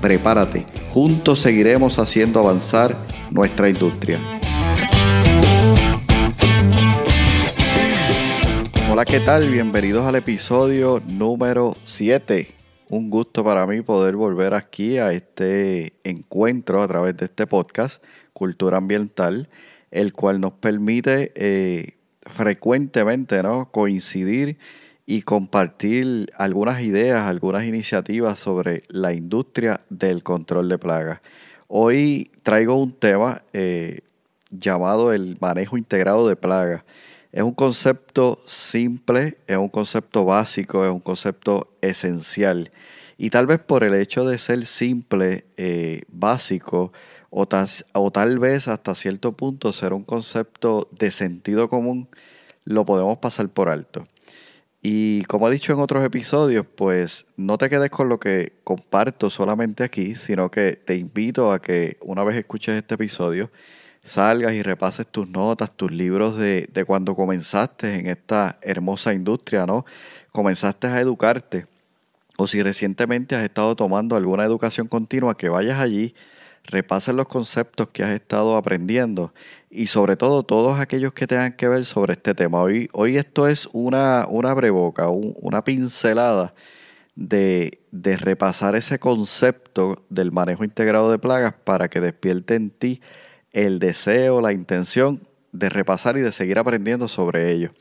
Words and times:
Prepárate, 0.00 0.64
juntos 0.94 1.40
seguiremos 1.40 1.98
haciendo 1.98 2.40
avanzar 2.40 2.96
nuestra 3.30 3.68
industria. 3.68 4.18
Hola, 8.90 9.04
¿qué 9.04 9.20
tal? 9.20 9.50
Bienvenidos 9.50 10.06
al 10.06 10.14
episodio 10.14 11.02
número 11.06 11.76
7. 11.84 12.48
Un 12.88 13.10
gusto 13.10 13.44
para 13.44 13.66
mí 13.66 13.82
poder 13.82 14.16
volver 14.16 14.54
aquí 14.54 14.96
a 14.96 15.12
este 15.12 15.92
encuentro 16.02 16.82
a 16.82 16.88
través 16.88 17.18
de 17.18 17.26
este 17.26 17.46
podcast, 17.46 18.02
Cultura 18.32 18.78
Ambiental, 18.78 19.50
el 19.90 20.14
cual 20.14 20.40
nos 20.40 20.54
permite 20.54 21.30
eh, 21.34 21.98
frecuentemente 22.22 23.42
¿no? 23.42 23.70
coincidir 23.70 24.56
y 25.10 25.22
compartir 25.22 26.30
algunas 26.36 26.82
ideas, 26.82 27.22
algunas 27.22 27.64
iniciativas 27.64 28.38
sobre 28.38 28.84
la 28.86 29.12
industria 29.12 29.80
del 29.90 30.22
control 30.22 30.68
de 30.68 30.78
plagas. 30.78 31.20
Hoy 31.66 32.30
traigo 32.44 32.76
un 32.76 32.92
tema 32.92 33.42
eh, 33.52 34.02
llamado 34.52 35.12
el 35.12 35.36
manejo 35.40 35.76
integrado 35.76 36.28
de 36.28 36.36
plagas. 36.36 36.84
Es 37.32 37.42
un 37.42 37.54
concepto 37.54 38.40
simple, 38.46 39.38
es 39.48 39.56
un 39.56 39.68
concepto 39.68 40.24
básico, 40.24 40.84
es 40.84 40.92
un 40.92 41.00
concepto 41.00 41.72
esencial. 41.80 42.70
Y 43.18 43.30
tal 43.30 43.48
vez 43.48 43.58
por 43.58 43.82
el 43.82 43.94
hecho 43.94 44.24
de 44.24 44.38
ser 44.38 44.64
simple, 44.64 45.44
eh, 45.56 46.02
básico, 46.06 46.92
o, 47.30 47.48
o 47.94 48.10
tal 48.12 48.38
vez 48.38 48.68
hasta 48.68 48.94
cierto 48.94 49.32
punto 49.32 49.72
ser 49.72 49.92
un 49.92 50.04
concepto 50.04 50.86
de 50.92 51.10
sentido 51.10 51.68
común, 51.68 52.06
lo 52.64 52.84
podemos 52.84 53.18
pasar 53.18 53.48
por 53.48 53.70
alto. 53.70 54.06
Y 54.82 55.24
como 55.24 55.48
he 55.48 55.52
dicho 55.52 55.72
en 55.74 55.80
otros 55.80 56.02
episodios, 56.04 56.64
pues 56.74 57.26
no 57.36 57.58
te 57.58 57.68
quedes 57.68 57.90
con 57.90 58.08
lo 58.08 58.18
que 58.18 58.54
comparto 58.64 59.28
solamente 59.28 59.84
aquí, 59.84 60.14
sino 60.14 60.50
que 60.50 60.72
te 60.72 60.96
invito 60.96 61.52
a 61.52 61.60
que 61.60 61.98
una 62.00 62.24
vez 62.24 62.36
escuches 62.36 62.76
este 62.76 62.94
episodio, 62.94 63.50
salgas 64.02 64.54
y 64.54 64.62
repases 64.62 65.06
tus 65.06 65.28
notas, 65.28 65.76
tus 65.76 65.92
libros 65.92 66.38
de, 66.38 66.70
de 66.72 66.84
cuando 66.86 67.14
comenzaste 67.14 67.94
en 67.94 68.06
esta 68.06 68.58
hermosa 68.62 69.12
industria, 69.12 69.66
¿no? 69.66 69.84
Comenzaste 70.32 70.86
a 70.86 71.00
educarte. 71.00 71.66
O 72.38 72.46
si 72.46 72.62
recientemente 72.62 73.36
has 73.36 73.44
estado 73.44 73.76
tomando 73.76 74.16
alguna 74.16 74.44
educación 74.46 74.88
continua, 74.88 75.36
que 75.36 75.50
vayas 75.50 75.78
allí, 75.78 76.14
repases 76.64 77.14
los 77.14 77.28
conceptos 77.28 77.88
que 77.88 78.02
has 78.02 78.10
estado 78.10 78.56
aprendiendo 78.56 79.32
y 79.70 79.86
sobre 79.86 80.16
todo 80.16 80.42
todos 80.42 80.78
aquellos 80.78 81.12
que 81.12 81.26
tengan 81.26 81.54
que 81.54 81.68
ver 81.68 81.84
sobre 81.84 82.14
este 82.14 82.34
tema. 82.34 82.60
Hoy, 82.60 82.88
hoy 82.92 83.16
esto 83.16 83.46
es 83.48 83.68
una, 83.72 84.26
una 84.28 84.54
una 84.54 85.64
pincelada 85.64 86.54
de, 87.14 87.80
de 87.90 88.16
repasar 88.16 88.76
ese 88.76 88.98
concepto 88.98 90.04
del 90.08 90.32
manejo 90.32 90.64
integrado 90.64 91.10
de 91.10 91.18
plagas 91.18 91.54
para 91.64 91.88
que 91.88 92.00
despierte 92.00 92.54
en 92.54 92.70
ti 92.70 93.00
el 93.52 93.78
deseo, 93.78 94.40
la 94.40 94.52
intención 94.52 95.26
de 95.52 95.68
repasar 95.68 96.16
y 96.16 96.20
de 96.20 96.32
seguir 96.32 96.58
aprendiendo 96.58 97.08
sobre 97.08 97.50
ello. 97.50 97.72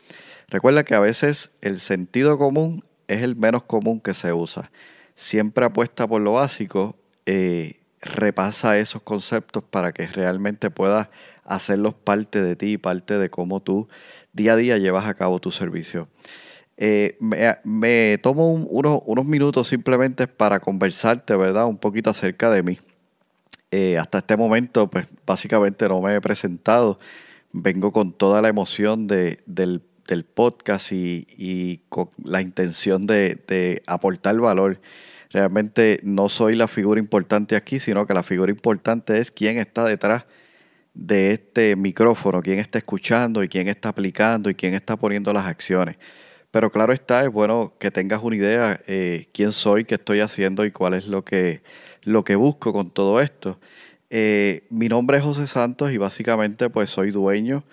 Recuerda 0.48 0.84
que 0.84 0.96
a 0.96 1.00
veces 1.00 1.52
el 1.62 1.80
sentido 1.80 2.38
común 2.38 2.84
es 3.08 3.22
el 3.22 3.36
menos 3.36 3.64
común 3.64 4.00
que 4.00 4.14
se 4.14 4.34
usa. 4.34 4.72
Siempre 5.16 5.66
apuesta 5.66 6.08
por 6.08 6.22
lo 6.22 6.34
básico, 6.34 6.96
eh, 7.26 7.79
repasa 8.02 8.78
esos 8.78 9.02
conceptos 9.02 9.64
para 9.64 9.92
que 9.92 10.08
realmente 10.08 10.70
puedas 10.70 11.10
hacerlos 11.44 11.94
parte 11.96 12.42
de 12.42 12.56
ti, 12.56 12.78
parte 12.78 13.18
de 13.18 13.30
cómo 13.30 13.60
tú 13.60 13.88
día 14.34 14.54
a 14.54 14.56
día 14.56 14.78
llevas 14.78 15.06
a 15.06 15.14
cabo 15.14 15.40
tu 15.40 15.52
servicio. 15.52 16.08
Eh, 16.78 17.18
me, 17.20 18.18
tomo 18.20 18.54
unos 18.54 19.26
minutos 19.26 19.68
simplemente 19.68 20.28
para 20.28 20.60
conversarte, 20.60 21.36
¿verdad? 21.36 21.66
Un 21.66 21.78
poquito 21.78 22.10
acerca 22.10 22.50
de 22.50 22.64
mí. 22.64 22.80
Eh, 23.72 23.98
hasta 23.98 24.20
este 24.20 24.38
momento, 24.38 24.90
pues 24.90 25.08
básicamente 25.26 25.88
no 25.90 26.02
me 26.02 26.16
he 26.16 26.22
presentado. 26.22 26.98
Vengo 27.52 27.92
con 27.92 28.14
toda 28.14 28.42
la 28.42 28.48
emoción 28.48 29.08
de, 29.08 29.40
del, 29.46 29.82
podcast 30.34 30.92
y, 30.92 31.82
con 31.90 32.10
la 32.24 32.42
intención 32.42 33.06
de, 33.06 33.84
aportar 33.86 34.38
valor. 34.38 34.80
Realmente 35.32 36.00
no 36.04 36.28
soy 36.28 36.56
la 36.56 36.68
figura 36.68 37.00
importante 37.00 37.56
aquí, 37.56 37.80
sino 37.80 38.08
que 38.08 38.14
la 38.14 38.24
figura 38.24 38.52
importante 38.52 39.20
es 39.20 39.30
quién 39.32 39.58
está 39.60 39.86
detrás 39.86 40.26
de 40.94 41.34
este 41.34 41.76
micrófono, 41.76 42.42
quién 42.42 42.60
está 42.60 42.80
escuchando 42.80 43.44
y 43.44 43.48
quién 43.48 43.68
está 43.68 43.90
aplicando 43.90 44.50
y 44.50 44.56
quién 44.56 44.74
está 44.74 44.98
poniendo 44.98 45.32
las 45.32 45.46
acciones. 45.46 45.98
Pero 46.52 46.72
claro 46.72 46.94
está, 46.94 47.24
es 47.24 47.32
bueno 47.32 47.76
que 47.80 47.92
tengas 47.92 48.24
una 48.24 48.36
idea 48.36 48.82
eh, 48.88 49.28
quién 49.32 49.52
soy, 49.52 49.86
qué 49.86 49.96
estoy 49.96 50.20
haciendo 50.20 50.66
y 50.66 50.72
cuál 50.72 50.96
es 50.96 51.06
lo 51.08 51.24
que, 51.24 51.62
lo 52.04 52.24
que 52.24 52.36
busco 52.36 52.74
con 52.74 52.92
todo 52.92 53.22
esto. 53.22 53.60
Eh, 54.10 54.64
mi 54.72 54.90
nombre 54.90 55.18
es 55.18 55.24
José 55.24 55.46
Santos 55.46 55.92
y 55.92 55.98
básicamente 55.98 56.70
pues 56.72 56.90
soy 56.90 57.12
dueño, 57.12 57.64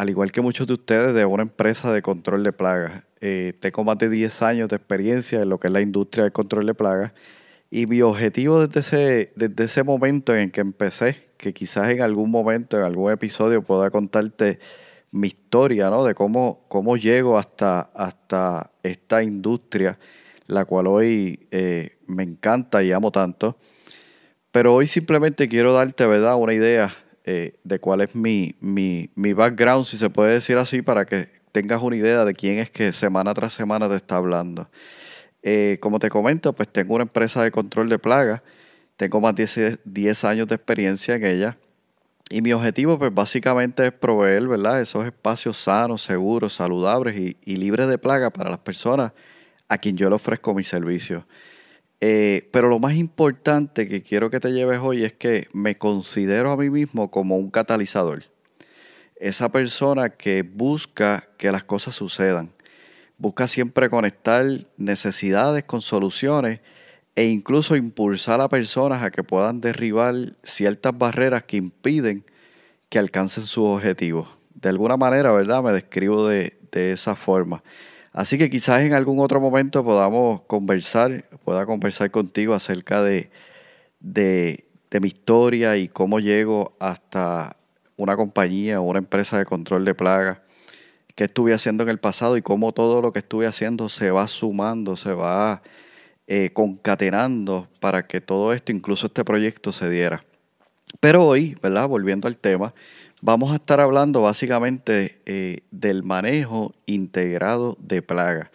al 0.00 0.08
igual 0.08 0.32
que 0.32 0.40
muchos 0.40 0.66
de 0.66 0.72
ustedes, 0.72 1.12
de 1.12 1.26
una 1.26 1.42
empresa 1.42 1.92
de 1.92 2.00
control 2.00 2.42
de 2.42 2.54
plagas. 2.54 3.02
Eh, 3.20 3.52
tengo 3.60 3.84
más 3.84 3.98
de 3.98 4.08
10 4.08 4.40
años 4.40 4.70
de 4.70 4.76
experiencia 4.76 5.42
en 5.42 5.50
lo 5.50 5.58
que 5.58 5.66
es 5.66 5.72
la 5.74 5.82
industria 5.82 6.24
del 6.24 6.32
control 6.32 6.64
de 6.64 6.72
plagas 6.72 7.12
y 7.70 7.86
mi 7.86 8.00
objetivo 8.00 8.66
desde 8.66 8.80
ese, 8.80 9.32
desde 9.36 9.64
ese 9.64 9.82
momento 9.82 10.34
en 10.34 10.52
que 10.52 10.62
empecé, 10.62 11.28
que 11.36 11.52
quizás 11.52 11.90
en 11.90 12.00
algún 12.00 12.30
momento, 12.30 12.78
en 12.78 12.84
algún 12.84 13.12
episodio 13.12 13.60
pueda 13.60 13.90
contarte 13.90 14.58
mi 15.10 15.28
historia, 15.28 15.90
¿no? 15.90 16.02
De 16.02 16.14
cómo, 16.14 16.64
cómo 16.68 16.96
llego 16.96 17.36
hasta, 17.36 17.80
hasta 17.94 18.70
esta 18.82 19.22
industria, 19.22 19.98
la 20.46 20.64
cual 20.64 20.86
hoy 20.86 21.46
eh, 21.50 21.98
me 22.06 22.22
encanta 22.22 22.82
y 22.82 22.90
amo 22.90 23.12
tanto. 23.12 23.58
Pero 24.50 24.74
hoy 24.76 24.86
simplemente 24.86 25.46
quiero 25.46 25.74
darte, 25.74 26.06
¿verdad?, 26.06 26.36
una 26.36 26.54
idea 26.54 26.90
eh, 27.32 27.54
de 27.62 27.78
cuál 27.78 28.00
es 28.00 28.16
mi, 28.16 28.56
mi, 28.60 29.08
mi 29.14 29.34
background, 29.34 29.84
si 29.84 29.96
se 29.96 30.10
puede 30.10 30.34
decir 30.34 30.58
así, 30.58 30.82
para 30.82 31.04
que 31.04 31.28
tengas 31.52 31.80
una 31.80 31.94
idea 31.94 32.24
de 32.24 32.34
quién 32.34 32.58
es 32.58 32.70
que 32.70 32.92
semana 32.92 33.32
tras 33.34 33.52
semana 33.52 33.88
te 33.88 33.94
está 33.94 34.16
hablando. 34.16 34.68
Eh, 35.44 35.78
como 35.80 36.00
te 36.00 36.08
comento, 36.08 36.52
pues 36.52 36.68
tengo 36.68 36.94
una 36.96 37.02
empresa 37.02 37.44
de 37.44 37.52
control 37.52 37.88
de 37.88 38.00
plagas, 38.00 38.42
tengo 38.96 39.20
más 39.20 39.36
de 39.36 39.78
10 39.84 40.24
años 40.24 40.48
de 40.48 40.56
experiencia 40.56 41.14
en 41.14 41.24
ella 41.24 41.56
y 42.28 42.42
mi 42.42 42.52
objetivo 42.52 42.98
pues 42.98 43.14
básicamente 43.14 43.86
es 43.86 43.92
proveer 43.92 44.48
¿verdad? 44.48 44.80
esos 44.80 45.06
espacios 45.06 45.56
sanos, 45.56 46.02
seguros, 46.02 46.54
saludables 46.54 47.36
y, 47.44 47.56
libres 47.56 47.86
de 47.86 47.96
plagas 47.96 48.32
para 48.32 48.50
las 48.50 48.58
personas 48.58 49.12
a 49.68 49.78
quien 49.78 49.96
yo 49.96 50.08
le 50.08 50.16
ofrezco 50.16 50.52
mi 50.52 50.64
servicio. 50.64 51.26
Eh, 52.00 52.48
pero 52.52 52.68
lo 52.68 52.78
más 52.78 52.94
importante 52.94 53.86
que 53.86 54.02
quiero 54.02 54.30
que 54.30 54.40
te 54.40 54.52
lleves 54.52 54.78
hoy 54.80 55.04
es 55.04 55.12
que 55.12 55.48
me 55.52 55.76
considero 55.76 56.50
a 56.50 56.56
mí 56.56 56.70
mismo 56.70 57.10
como 57.10 57.36
un 57.36 57.50
catalizador. 57.50 58.24
Esa 59.16 59.50
persona 59.50 60.08
que 60.10 60.42
busca 60.42 61.28
que 61.36 61.52
las 61.52 61.64
cosas 61.64 61.94
sucedan 61.94 62.52
busca 63.20 63.46
siempre 63.46 63.90
conectar 63.90 64.46
necesidades 64.78 65.64
con 65.64 65.82
soluciones 65.82 66.60
e 67.14 67.24
incluso 67.24 67.76
impulsar 67.76 68.40
a 68.40 68.48
personas 68.48 69.02
a 69.02 69.10
que 69.10 69.22
puedan 69.22 69.60
derribar 69.60 70.14
ciertas 70.42 70.96
barreras 70.96 71.44
que 71.44 71.58
impiden 71.58 72.24
que 72.88 72.98
alcancen 72.98 73.42
sus 73.44 73.66
objetivos. 73.66 74.26
De 74.54 74.70
alguna 74.70 74.96
manera, 74.96 75.32
¿verdad? 75.32 75.62
Me 75.62 75.72
describo 75.72 76.28
de, 76.28 76.56
esa 76.72 77.14
forma. 77.14 77.62
Así 78.12 78.38
que 78.38 78.50
quizás 78.50 78.82
en 78.82 78.92
algún 78.92 79.20
otro 79.20 79.40
momento 79.40 79.84
podamos 79.84 80.42
conversar, 80.42 81.24
pueda 81.44 81.66
conversar 81.66 82.10
contigo 82.10 82.54
acerca 82.54 83.02
de, 83.02 83.30
de, 84.00 84.64
mi 85.00 85.08
historia 85.08 85.76
y 85.76 85.88
cómo 85.88 86.18
llego 86.18 86.74
hasta 86.80 87.56
una 87.96 88.16
compañía 88.16 88.80
o 88.80 88.84
una 88.84 88.98
empresa 88.98 89.38
de 89.38 89.44
control 89.44 89.84
de 89.84 89.94
plagas 89.94 90.38
qué 91.14 91.24
estuve 91.24 91.52
haciendo 91.52 91.82
en 91.82 91.90
el 91.90 91.98
pasado 91.98 92.36
y 92.36 92.42
cómo 92.42 92.72
todo 92.72 93.02
lo 93.02 93.12
que 93.12 93.18
estuve 93.18 93.46
haciendo 93.46 93.88
se 93.90 94.10
va 94.10 94.26
sumando, 94.26 94.96
se 94.96 95.12
va 95.12 95.62
eh, 96.26 96.50
concatenando 96.52 97.68
para 97.78 98.06
que 98.06 98.20
todo 98.20 98.52
esto, 98.52 98.72
incluso 98.72 99.08
este 99.08 99.24
proyecto, 99.24 99.70
se 99.70 99.90
diera. 99.90 100.24
Pero 100.98 101.26
hoy, 101.26 101.56
¿verdad? 101.62 101.88
Volviendo 101.88 102.26
al 102.26 102.38
tema, 102.38 102.72
vamos 103.20 103.52
a 103.52 103.56
estar 103.56 103.80
hablando 103.80 104.22
básicamente 104.22 105.20
eh, 105.26 105.60
del 105.70 106.02
manejo 106.02 106.74
integrado 106.86 107.76
de 107.80 108.02
plagas. 108.02 108.50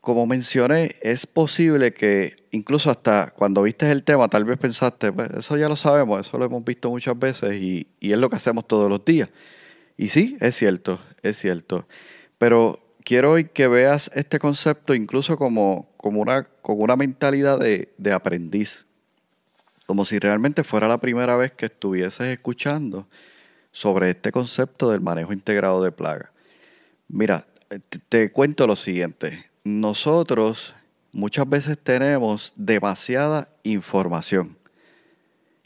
Como 0.00 0.26
mencioné, 0.26 0.96
es 1.00 1.26
posible 1.26 1.94
que 1.94 2.36
incluso 2.50 2.90
hasta 2.90 3.30
cuando 3.30 3.62
viste 3.62 3.90
el 3.90 4.02
tema, 4.02 4.28
tal 4.28 4.44
vez 4.44 4.58
pensaste, 4.58 5.12
pues, 5.12 5.30
eso 5.30 5.56
ya 5.56 5.68
lo 5.68 5.76
sabemos, 5.76 6.26
eso 6.26 6.38
lo 6.38 6.44
hemos 6.44 6.64
visto 6.64 6.90
muchas 6.90 7.18
veces 7.18 7.54
y, 7.54 7.86
es 8.00 8.18
lo 8.18 8.28
que 8.28 8.36
hacemos 8.36 8.66
todos 8.68 8.90
los 8.90 9.04
días. 9.04 9.30
Y 9.96 10.08
sí, 10.08 10.36
es 10.40 10.56
cierto, 10.56 11.00
es 11.22 11.38
cierto. 11.38 11.86
Pero 12.36 12.80
quiero 13.02 13.32
hoy 13.32 13.44
que 13.46 13.66
veas 13.68 14.10
este 14.14 14.38
concepto 14.38 14.94
incluso 14.94 15.36
como, 15.36 15.88
como 15.96 16.20
una, 16.20 16.44
con 16.44 16.80
una 16.80 16.96
mentalidad 16.96 17.58
de, 17.58 17.94
de 17.96 18.12
aprendiz. 18.12 18.84
Como 19.86 20.04
si 20.04 20.18
realmente 20.18 20.64
fuera 20.64 20.88
la 20.88 20.98
primera 20.98 21.36
vez 21.36 21.52
que 21.52 21.66
estuvieses 21.66 22.28
escuchando 22.28 23.06
sobre 23.70 24.10
este 24.10 24.32
concepto 24.32 24.90
del 24.90 25.00
manejo 25.00 25.32
integrado 25.32 25.82
de 25.82 25.92
plaga. 25.92 26.30
Mira, 27.08 27.46
te, 28.08 28.30
cuento 28.30 28.66
lo 28.66 28.76
siguiente. 28.76 29.50
Nosotros 29.64 30.74
muchas 31.12 31.48
veces 31.48 31.78
tenemos 31.78 32.52
demasiada 32.56 33.48
información. 33.62 34.56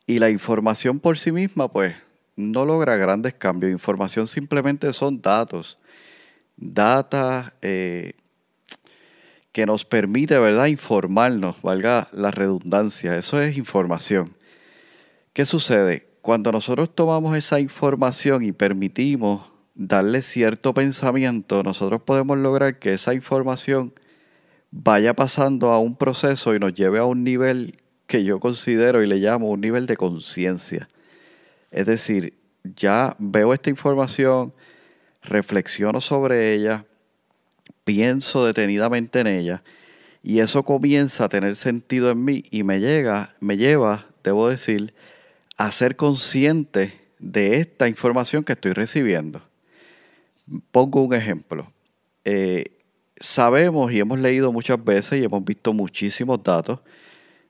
Y 0.06 0.19
la 0.19 0.31
información 0.31 1.00
por 1.00 1.19
sí 1.19 1.32
misma, 1.32 1.70
pues, 1.70 1.94
no 2.35 2.65
logra 2.65 2.97
grandes 2.97 3.35
cambios. 3.35 3.73
Información 3.73 4.26
simplemente 4.26 4.93
son 4.93 5.20
datos. 5.20 5.79
Data 6.56 7.55
eh, 7.61 8.15
que 9.58 9.66
nos 9.66 9.84
permite, 9.84 10.38
¿verdad?, 10.38 10.66
informarnos, 10.66 11.60
valga 11.62 12.08
la 12.12 12.31
redundancia. 12.31 13.16
Eso 13.16 13.43
es 13.43 13.58
información. 13.58 14.37
¿Qué 15.32 15.44
sucede? 15.46 16.06
Cuando 16.22 16.52
nosotros 16.52 16.94
tomamos 16.94 17.37
esa 17.37 17.58
información 17.58 18.44
y 18.44 18.52
permitimos 18.52 19.50
darle 19.75 20.22
cierto 20.22 20.75
pensamiento, 20.75 21.64
nosotros 21.64 22.02
podemos 22.02 22.38
lograr 22.38 22.78
que 22.78 22.93
esa 22.93 23.14
información 23.14 23.93
vaya 24.70 25.14
pasando 25.14 25.72
a 25.72 25.81
un 25.81 25.96
proceso 25.96 26.55
y 26.55 26.60
nos 26.60 26.72
lleve 26.72 27.00
a 27.00 27.05
un 27.05 27.25
nivel 27.25 27.82
que 28.06 28.22
yo 28.22 28.38
considero 28.38 29.02
y 29.02 29.08
le 29.08 29.16
llamo 29.16 29.50
un 29.50 29.60
nivel 29.60 29.87
de 29.87 29.96
conciencia. 29.96 30.87
Es 31.72 31.84
decir, 31.84 32.34
ya 32.62 33.16
veo 33.19 33.52
esta 33.52 33.70
información, 33.70 34.52
reflexiono 35.20 36.00
sobre 36.00 36.55
ella, 36.55 36.84
pienso 37.88 38.44
detenidamente 38.44 39.20
en 39.20 39.29
ella 39.29 39.62
y 40.23 40.40
eso 40.40 40.62
comienza 40.62 41.25
a 41.25 41.29
tener 41.31 41.56
sentido 41.56 42.11
en 42.11 42.23
mí 42.23 42.44
y 42.50 42.62
me 42.62 42.81
llega, 42.81 43.35
me 43.40 43.56
lleva, 43.56 44.08
debo 44.23 44.46
decir, 44.46 44.93
a 45.56 45.73
ser 45.73 45.96
consciente 45.96 47.00
de 47.19 47.61
esta 47.61 47.88
información 47.88 48.44
que 48.44 48.52
estoy 48.52 48.75
recibiendo. 48.75 49.40
Pongo 50.70 51.00
un 51.00 51.14
ejemplo. 51.14 51.73
Eh, 52.26 52.73
sabemos 53.19 53.91
y 53.91 54.00
hemos 54.00 54.19
leído 54.19 54.52
muchas 54.52 54.84
veces 54.84 55.23
y 55.23 55.25
hemos 55.25 55.43
visto 55.43 55.73
muchísimos 55.73 56.43
datos 56.43 56.81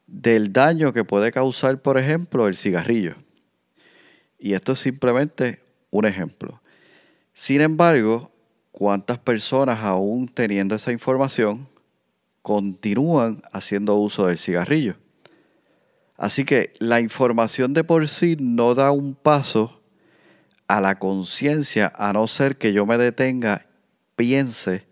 del 0.07 0.53
daño 0.53 0.93
que 0.93 1.03
puede 1.03 1.33
causar, 1.33 1.83
por 1.83 1.99
ejemplo, 1.99 2.47
el 2.47 2.57
cigarrillo. 2.57 3.17
Y 4.39 4.53
esto 4.53 4.71
es 4.71 4.79
simplemente 4.79 5.59
un 5.91 6.07
ejemplo. 6.07 6.63
Sin 7.33 7.61
embargo, 7.61 8.31
¿cuántas 8.79 9.19
personas 9.19 9.81
aún 9.83 10.29
teniendo 10.29 10.77
esa 10.77 10.93
información 10.93 11.67
continúan 12.43 13.43
haciendo 13.51 13.97
uso 13.97 14.27
del 14.27 14.39
cigarrillo? 14.39 14.95
Así 16.17 16.45
que 16.45 16.73
la 16.79 17.01
información 17.01 17.75
de 17.75 17.83
por 17.83 18.07
sí 18.07 18.37
no 18.39 18.77
da 18.77 18.93
un 18.93 19.17
paso 19.17 19.83
a 20.69 20.81
la 20.81 20.97
conciencia, 21.01 21.93
a 21.97 22.13
no 22.13 22.29
ser 22.29 22.57
que 22.57 22.73
yo 22.73 22.87
me 22.87 22.99
detenga, 22.99 23.67
piense 24.15 24.87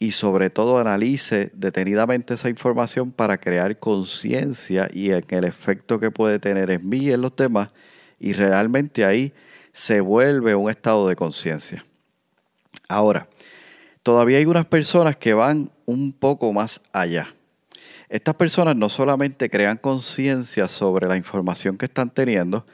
y 0.00 0.10
sobre 0.10 0.50
todo 0.50 0.80
analice 0.80 1.52
detenidamente 1.54 2.34
esa 2.34 2.48
información 2.48 3.12
para 3.12 3.38
crear 3.38 3.78
conciencia 3.78 4.90
y 4.92 5.12
en 5.12 5.24
el 5.28 5.44
efecto 5.44 6.00
que 6.00 6.10
puede 6.10 6.40
tener 6.40 6.68
en 6.68 6.88
mí 6.88 6.98
y 6.98 7.12
en 7.12 7.20
los 7.20 7.36
demás, 7.36 7.68
y 8.18 8.32
realmente 8.32 9.04
ahí 9.04 9.32
se 9.72 10.00
vuelve 10.00 10.56
un 10.56 10.68
estado 10.68 11.06
de 11.06 11.14
conciencia. 11.14 11.84
Ahora, 12.90 13.28
todavía 14.02 14.38
hay 14.38 14.46
unas 14.46 14.66
personas 14.66 15.14
que 15.14 15.32
van 15.32 15.70
un 15.86 16.12
poco 16.12 16.52
más 16.52 16.82
allá. 16.92 17.32
Estas 18.08 18.34
personas 18.34 18.74
no 18.74 18.88
solamente 18.88 19.48
crean 19.48 19.76
conciencia 19.76 20.66
sobre 20.66 21.06
la 21.06 21.16
información 21.16 21.78
que 21.78 21.84
están 21.84 22.10
teniendo, 22.10 22.66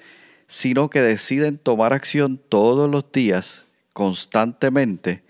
sino 0.47 0.89
que 0.89 1.03
deciden 1.03 1.59
tomar 1.59 1.93
acción 1.93 2.41
todos 2.49 2.91
los 2.91 3.13
días, 3.13 3.67
constantemente, 3.93 5.23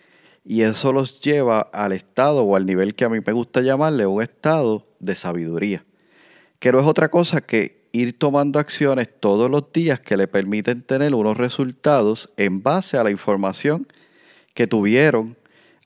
y 0.45 0.63
eso 0.63 0.93
los 0.93 1.21
lleva 1.21 1.63
al 1.73 1.91
estado 1.91 2.45
o 2.45 2.55
al 2.55 2.65
nivel 2.65 2.95
que 2.95 3.05
a 3.05 3.09
mí 3.09 3.19
me 3.27 3.33
gusta 3.33 3.63
llamarle 3.63 4.07
un 4.07 4.23
estado 4.23 4.87
de 5.01 5.17
sabiduría, 5.17 5.83
que 6.61 6.71
no 6.71 6.79
es 6.79 6.87
otra 6.87 7.09
cosa 7.09 7.41
que 7.41 7.89
ir 7.91 8.17
tomando 8.17 8.61
acciones 8.61 9.09
todos 9.19 9.51
los 9.51 9.73
días 9.73 9.99
que 9.99 10.17
le 10.17 10.29
permiten 10.29 10.83
tener 10.83 11.13
unos 11.13 11.37
resultados 11.37 12.31
en 12.37 12.63
base 12.63 12.97
a 12.97 13.03
la 13.03 13.11
información 13.11 13.89
que 14.57 14.67
tuvieron 14.67 15.37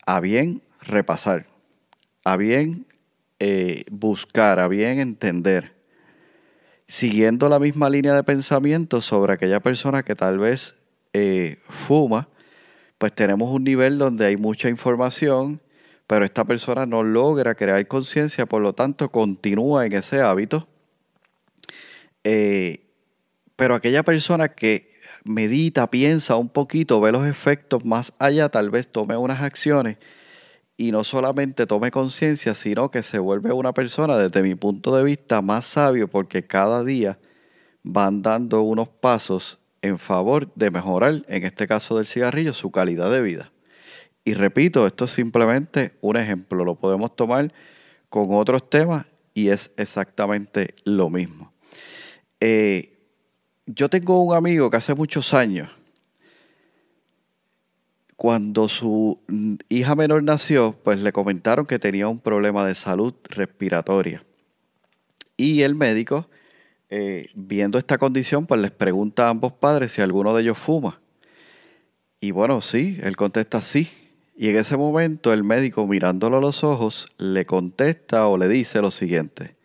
a 0.06 0.20
bien 0.20 0.62
repasar, 0.80 1.48
a 2.24 2.36
bien 2.36 2.86
eh, 3.40 3.84
buscar, 3.90 4.60
a 4.60 4.68
bien 4.68 5.00
entender 5.00 5.74
siguiendo 6.86 7.48
la 7.48 7.58
misma 7.58 7.90
línea 7.90 8.14
de 8.14 8.22
pensamiento 8.22 9.02
sobre 9.02 9.32
aquella 9.32 9.58
persona 9.58 10.04
que 10.04 10.14
tal 10.14 10.38
vez 10.38 10.76
eh, 11.12 11.58
fuma, 11.68 12.28
pues 12.98 13.12
tenemos 13.12 13.52
un 13.52 13.64
nivel 13.64 13.98
donde 13.98 14.26
hay 14.26 14.36
mucha 14.36 14.68
información, 14.68 15.60
pero 16.06 16.24
esta 16.24 16.44
persona 16.44 16.86
no 16.86 17.02
logra 17.02 17.56
crear 17.56 17.84
conciencia, 17.88 18.46
por 18.46 18.62
lo 18.62 18.72
tanto 18.72 19.10
continúa 19.10 19.84
en 19.84 19.94
ese 19.94 20.20
hábito. 20.20 20.68
Eh, 22.22 22.86
pero 23.56 23.74
aquella 23.74 24.04
persona 24.04 24.48
que 24.48 24.89
medita, 25.24 25.90
piensa 25.90 26.36
un 26.36 26.48
poquito, 26.48 27.00
ve 27.00 27.12
los 27.12 27.26
efectos 27.26 27.84
más 27.84 28.12
allá, 28.18 28.48
tal 28.48 28.70
vez 28.70 28.88
tome 28.88 29.16
unas 29.16 29.42
acciones 29.42 29.98
y 30.76 30.92
no 30.92 31.04
solamente 31.04 31.66
tome 31.66 31.90
conciencia, 31.90 32.54
sino 32.54 32.90
que 32.90 33.02
se 33.02 33.18
vuelve 33.18 33.52
una 33.52 33.74
persona, 33.74 34.16
desde 34.16 34.42
mi 34.42 34.54
punto 34.54 34.96
de 34.96 35.04
vista, 35.04 35.42
más 35.42 35.66
sabio 35.66 36.08
porque 36.08 36.46
cada 36.46 36.82
día 36.84 37.18
van 37.82 38.22
dando 38.22 38.62
unos 38.62 38.88
pasos 38.88 39.58
en 39.82 39.98
favor 39.98 40.52
de 40.54 40.70
mejorar, 40.70 41.22
en 41.28 41.44
este 41.44 41.66
caso 41.66 41.96
del 41.96 42.06
cigarrillo, 42.06 42.54
su 42.54 42.70
calidad 42.70 43.10
de 43.10 43.20
vida. 43.20 43.52
Y 44.24 44.32
repito, 44.34 44.86
esto 44.86 45.04
es 45.04 45.10
simplemente 45.10 45.92
un 46.00 46.16
ejemplo, 46.16 46.64
lo 46.64 46.76
podemos 46.76 47.14
tomar 47.14 47.52
con 48.08 48.28
otros 48.30 48.68
temas 48.70 49.04
y 49.34 49.48
es 49.48 49.70
exactamente 49.76 50.74
lo 50.84 51.10
mismo. 51.10 51.52
Eh, 52.40 52.99
yo 53.74 53.88
tengo 53.88 54.22
un 54.22 54.34
amigo 54.34 54.70
que 54.70 54.76
hace 54.76 54.94
muchos 54.94 55.34
años 55.34 55.68
cuando 58.20 58.68
su 58.68 59.18
hija 59.70 59.96
menor 59.96 60.22
nació, 60.22 60.76
pues 60.84 61.00
le 61.00 61.10
comentaron 61.10 61.64
que 61.64 61.78
tenía 61.78 62.06
un 62.06 62.18
problema 62.18 62.66
de 62.66 62.74
salud 62.74 63.14
respiratoria. 63.30 64.22
Y 65.38 65.62
el 65.62 65.74
médico, 65.74 66.28
eh, 66.90 67.30
viendo 67.34 67.78
esta 67.78 67.96
condición, 67.96 68.44
pues 68.44 68.60
les 68.60 68.72
pregunta 68.72 69.26
a 69.26 69.30
ambos 69.30 69.54
padres 69.54 69.92
si 69.92 70.02
alguno 70.02 70.34
de 70.34 70.42
ellos 70.42 70.58
fuma. 70.58 71.00
Y 72.20 72.32
bueno, 72.32 72.60
sí, 72.60 72.98
él 73.02 73.16
contesta 73.16 73.62
sí. 73.62 73.88
Y 74.36 74.50
en 74.50 74.56
ese 74.56 74.76
momento 74.76 75.32
el 75.32 75.42
médico, 75.42 75.86
mirándolo 75.86 76.36
a 76.36 76.40
los 76.42 76.62
ojos, 76.62 77.08
le 77.16 77.46
contesta 77.46 78.26
o 78.26 78.36
le 78.36 78.48
dice 78.48 78.82
lo 78.82 78.90
siguiente. 78.90 79.56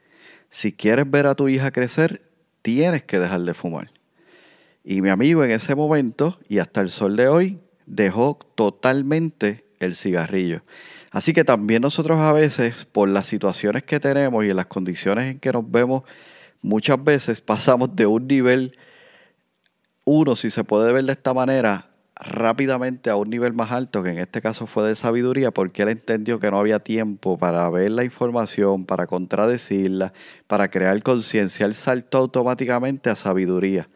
Si 0.50 0.72
quieres 0.72 1.12
ver 1.12 1.28
a 1.28 1.36
tu 1.36 1.50
hija 1.50 1.72
crecer, 1.72 2.22
tienes 2.66 3.04
que 3.04 3.20
dejar 3.20 3.42
de 3.42 3.54
fumar. 3.54 3.92
Y 4.84 5.04
mi 5.04 5.12
amigo 5.12 5.44
en 5.44 5.52
ese 5.52 5.76
momento, 5.76 6.40
y 6.50 6.58
hasta 6.58 6.82
el 6.82 6.90
sol 6.90 7.16
de 7.16 7.28
hoy, 7.28 7.60
dejó 7.86 8.40
totalmente 8.56 9.68
el 9.80 9.96
cigarrillo. 9.96 10.64
Así 11.12 11.32
que 11.32 11.44
también 11.44 11.84
nosotros 11.84 12.18
a 12.18 12.34
veces, 12.34 12.86
por 12.86 13.08
las 13.08 13.28
situaciones 13.28 13.84
que 13.84 14.00
tenemos 14.00 14.44
y 14.44 14.50
en 14.50 14.56
las 14.56 14.66
condiciones 14.66 15.30
en 15.30 15.40
que 15.40 15.52
nos 15.52 15.70
vemos, 15.70 16.06
muchas 16.64 17.04
veces 17.04 17.40
pasamos 17.40 17.96
de 17.96 18.08
un 18.08 18.26
nivel, 18.26 18.76
uno, 20.04 20.36
si 20.36 20.50
se 20.50 20.64
puede 20.64 20.92
ver 20.92 21.04
de 21.04 21.12
esta 21.12 21.36
manera, 21.36 21.92
rápidamente 22.20 23.10
a 23.10 23.16
un 23.16 23.30
nivel 23.30 23.54
más 23.54 23.72
alto, 23.72 24.04
que 24.04 24.10
en 24.10 24.20
este 24.20 24.42
caso 24.42 24.68
fue 24.68 24.88
de 24.88 24.96
sabiduría, 24.96 25.52
porque 25.52 25.84
él 25.84 25.90
entendió 25.90 26.40
que 26.40 26.50
no 26.50 26.60
había 26.60 26.80
tiempo 26.80 27.38
para 27.38 27.70
ver 27.70 27.92
la 27.92 28.04
información, 28.04 28.86
para 28.86 29.06
contradecirla, 29.06 30.14
para 30.48 30.70
crear 30.70 31.02
conciencia. 31.04 31.66
Él 31.66 31.74
saltó 31.74 32.20
automáticamente 32.20 33.10
a 33.10 33.16
sabiduría 33.16 33.90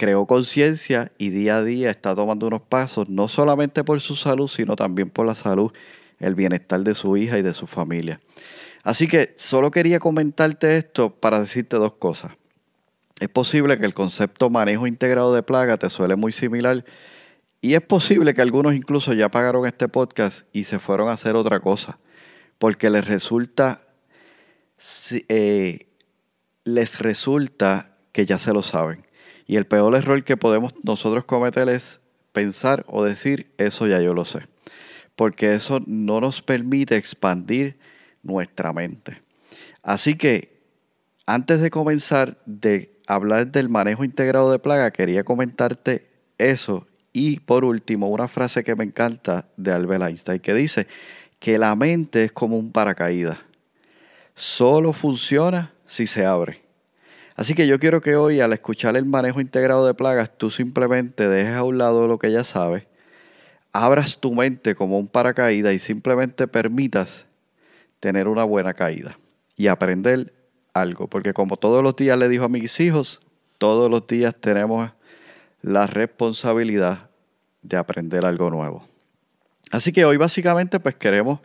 creó 0.00 0.24
conciencia 0.24 1.12
y 1.18 1.28
día 1.28 1.58
a 1.58 1.62
día 1.62 1.90
está 1.90 2.14
tomando 2.14 2.46
unos 2.46 2.62
pasos, 2.62 3.10
no 3.10 3.28
solamente 3.28 3.84
por 3.84 4.00
su 4.00 4.16
salud, 4.16 4.48
sino 4.48 4.74
también 4.74 5.10
por 5.10 5.26
la 5.26 5.34
salud, 5.34 5.72
el 6.20 6.34
bienestar 6.34 6.80
de 6.80 6.94
su 6.94 7.18
hija 7.18 7.36
y 7.36 7.42
de 7.42 7.52
su 7.52 7.66
familia. 7.66 8.18
Así 8.82 9.06
que 9.06 9.34
solo 9.36 9.70
quería 9.70 10.00
comentarte 10.00 10.78
esto 10.78 11.10
para 11.10 11.38
decirte 11.40 11.76
dos 11.76 11.92
cosas. 11.92 12.32
Es 13.20 13.28
posible 13.28 13.78
que 13.78 13.84
el 13.84 13.92
concepto 13.92 14.48
manejo 14.48 14.86
integrado 14.86 15.34
de 15.34 15.42
plaga 15.42 15.76
te 15.76 15.90
suele 15.90 16.16
muy 16.16 16.32
similar 16.32 16.82
y 17.60 17.74
es 17.74 17.82
posible 17.82 18.34
que 18.34 18.42
algunos 18.42 18.74
incluso 18.74 19.12
ya 19.12 19.30
pagaron 19.30 19.66
este 19.66 19.88
podcast 19.88 20.46
y 20.52 20.64
se 20.64 20.78
fueron 20.78 21.08
a 21.08 21.12
hacer 21.12 21.36
otra 21.36 21.60
cosa 21.60 21.98
porque 22.58 22.90
les 22.90 23.06
resulta 23.06 23.82
eh, 25.28 25.88
les 26.64 26.98
resulta 26.98 27.96
que 28.12 28.26
ya 28.26 28.38
se 28.38 28.52
lo 28.52 28.62
saben. 28.62 29.06
Y 29.46 29.56
el 29.56 29.66
peor 29.66 29.94
error 29.94 30.22
que 30.24 30.36
podemos 30.36 30.72
nosotros 30.82 31.24
cometer 31.24 31.68
es 31.68 32.00
pensar 32.32 32.84
o 32.88 33.04
decir, 33.04 33.52
eso 33.58 33.86
ya 33.86 34.00
yo 34.00 34.14
lo 34.14 34.24
sé. 34.24 34.46
Porque 35.16 35.54
eso 35.54 35.80
no 35.86 36.20
nos 36.20 36.42
permite 36.42 36.96
expandir 36.96 37.78
nuestra 38.22 38.72
mente. 38.72 39.22
Así 39.82 40.14
que, 40.14 40.60
antes 41.26 41.60
de 41.60 41.70
comenzar 41.70 42.38
de 42.46 43.00
hablar 43.06 43.50
del 43.50 43.68
manejo 43.68 44.04
integrado 44.04 44.50
de 44.52 44.58
plaga, 44.58 44.90
quería 44.90 45.24
comentarte 45.24 46.06
eso. 46.38 46.86
Y 47.12 47.40
por 47.40 47.64
último, 47.64 48.08
una 48.08 48.28
frase 48.28 48.62
que 48.62 48.76
me 48.76 48.84
encanta 48.84 49.48
de 49.56 49.72
Albert 49.72 50.02
Einstein 50.04 50.40
que 50.40 50.54
dice 50.54 50.86
que 51.38 51.58
la 51.58 51.74
mente 51.74 52.24
es 52.24 52.32
como 52.32 52.56
un 52.56 52.70
paracaídas. 52.70 53.38
Solo 54.34 54.92
funciona 54.92 55.72
si 55.86 56.06
se 56.06 56.24
abre. 56.24 56.62
Así 57.34 57.54
que 57.54 57.66
yo 57.66 57.78
quiero 57.78 58.00
que 58.00 58.16
hoy 58.16 58.40
al 58.40 58.52
escuchar 58.52 58.96
el 58.96 59.06
manejo 59.06 59.40
integrado 59.40 59.86
de 59.86 59.94
plagas, 59.94 60.30
tú 60.36 60.50
simplemente 60.50 61.26
dejes 61.26 61.54
a 61.54 61.64
un 61.64 61.78
lado 61.78 62.06
lo 62.06 62.18
que 62.18 62.30
ya 62.30 62.44
sabes, 62.44 62.86
abras 63.72 64.18
tu 64.18 64.34
mente 64.34 64.74
como 64.74 64.98
un 64.98 65.08
paracaídas 65.08 65.74
y 65.74 65.78
simplemente 65.78 66.46
permitas 66.46 67.26
tener 67.98 68.28
una 68.28 68.44
buena 68.44 68.74
caída 68.74 69.18
y 69.56 69.68
aprender 69.68 70.32
algo. 70.74 71.08
Porque 71.08 71.32
como 71.32 71.56
todos 71.56 71.82
los 71.82 71.96
días 71.96 72.18
le 72.18 72.28
dijo 72.28 72.44
a 72.44 72.48
mis 72.48 72.78
hijos, 72.80 73.20
todos 73.58 73.90
los 73.90 74.06
días 74.06 74.34
tenemos 74.38 74.90
la 75.62 75.86
responsabilidad 75.86 77.10
de 77.62 77.76
aprender 77.76 78.24
algo 78.24 78.50
nuevo. 78.50 78.86
Así 79.70 79.92
que 79.92 80.04
hoy 80.04 80.16
básicamente 80.16 80.80
pues 80.80 80.94
queremos 80.94 81.40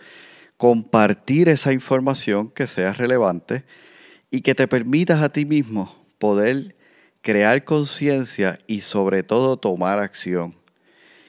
compartir 0.57 1.50
esa 1.50 1.74
información 1.74 2.50
que 2.50 2.67
sea 2.67 2.93
relevante 2.93 3.63
y 4.31 4.41
que 4.41 4.55
te 4.55 4.67
permitas 4.67 5.22
a 5.22 5.29
ti 5.29 5.45
mismo 5.45 5.95
poder 6.17 6.75
crear 7.22 7.63
conciencia 7.63 8.60
y 8.67 8.81
sobre 8.81 9.24
todo 9.24 9.57
tomar 9.57 10.00
acción. 10.00 10.55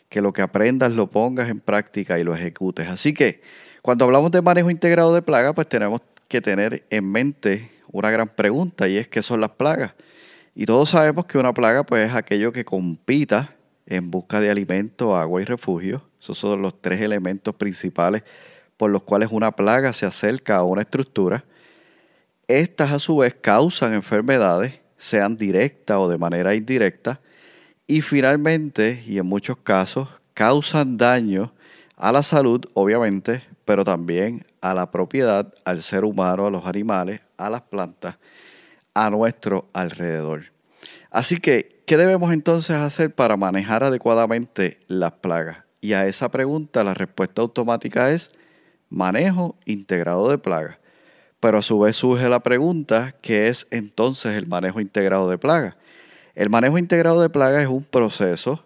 Que 0.09 0.21
lo 0.21 0.33
que 0.33 0.43
aprendas 0.43 0.93
lo 0.93 1.11
pongas 1.11 1.51
en 1.51 1.61
práctica 1.61 2.19
y 2.19 2.25
lo 2.25 2.35
ejecutes. 2.35 2.89
Así 2.89 3.13
que 3.13 3.43
cuando 3.83 4.05
hablamos 4.05 4.31
de 4.31 4.41
manejo 4.41 4.71
integrado 4.71 5.15
de 5.15 5.23
plagas, 5.23 5.55
pues 5.55 5.69
tenemos 5.69 6.01
que 6.29 6.41
tener 6.41 6.85
en 6.91 7.11
mente 7.11 7.71
una 7.91 8.11
gran 8.11 8.29
pregunta 8.29 8.89
y 8.89 8.97
es 8.97 9.09
qué 9.09 9.23
son 9.23 9.41
las 9.41 9.51
plagas. 9.51 9.95
Y 10.57 10.67
todos 10.67 10.91
sabemos 10.91 11.27
que 11.27 11.39
una 11.39 11.55
plaga 11.55 11.85
pues 11.87 12.09
es 12.09 12.15
aquello 12.17 12.53
que 12.53 12.65
compita 12.65 13.55
en 13.87 14.11
busca 14.11 14.41
de 14.41 14.51
alimento, 14.51 15.15
agua 15.15 15.41
y 15.41 15.45
refugio. 15.45 16.03
Esos 16.21 16.39
son 16.39 16.61
los 16.61 16.81
tres 16.81 17.01
elementos 17.01 17.55
principales 17.55 18.25
por 18.77 18.91
los 18.91 19.05
cuales 19.05 19.29
una 19.31 19.53
plaga 19.53 19.93
se 19.93 20.07
acerca 20.07 20.57
a 20.57 20.65
una 20.65 20.83
estructura 20.83 21.45
estas 22.49 22.93
a 22.93 22.99
su 23.01 23.17
vez 23.17 23.35
causan 23.35 23.93
enfermedades, 23.93 24.81
sean 24.97 25.37
directas 25.37 25.97
o 25.97 26.09
de 26.09 26.17
manera 26.17 26.55
indirecta, 26.55 27.21
y 27.89 28.03
finalmente, 28.03 29.03
y 29.07 29.19
en 29.19 29.27
muchos 29.27 29.57
casos, 29.59 30.09
causan 30.33 30.97
daño 30.97 31.53
a 31.97 32.13
la 32.13 32.23
salud, 32.23 32.61
obviamente, 32.75 33.43
pero 33.65 33.83
también 33.83 34.47
a 34.61 34.75
la 34.75 34.93
propiedad, 34.93 35.53
al 35.65 35.83
ser 35.83 36.05
humano, 36.05 36.47
a 36.47 36.51
los 36.51 36.67
animales, 36.67 37.21
a 37.37 37.51
las 37.51 37.63
plantas, 37.63 38.17
a 38.97 39.11
nuestro 39.11 39.69
alrededor. 39.75 40.53
Así 41.11 41.37
que, 41.37 41.83
¿qué 41.87 41.99
debemos 41.99 42.33
entonces 42.33 42.77
hacer 42.77 43.15
para 43.15 43.37
manejar 43.37 43.85
adecuadamente 43.85 44.81
las 44.89 45.13
plagas? 45.13 45.59
Y 45.83 45.93
a 45.93 46.07
esa 46.07 46.31
pregunta 46.31 46.83
la 46.83 46.95
respuesta 46.95 47.43
automática 47.43 48.11
es 48.11 48.33
manejo 48.89 49.55
integrado 49.67 50.31
de 50.31 50.39
plagas. 50.39 50.79
Pero 51.41 51.59
a 51.59 51.63
su 51.63 51.79
vez 51.79 51.97
surge 51.97 52.27
la 52.31 52.41
pregunta, 52.41 53.15
¿qué 53.21 53.49
es 53.49 53.67
entonces 53.71 54.35
el 54.35 54.47
manejo 54.47 54.81
integrado 54.81 55.29
de 55.29 55.37
plagas? 55.37 55.77
El 56.35 56.49
manejo 56.49 56.79
integrado 56.79 57.21
de 57.21 57.29
plagas 57.29 57.65
es 57.65 57.69
un 57.69 57.85
proceso 57.85 58.65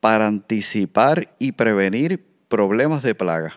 para 0.00 0.26
anticipar 0.26 1.34
y 1.38 1.52
prevenir 1.52 2.22
problemas 2.48 3.02
de 3.02 3.14
plaga. 3.14 3.54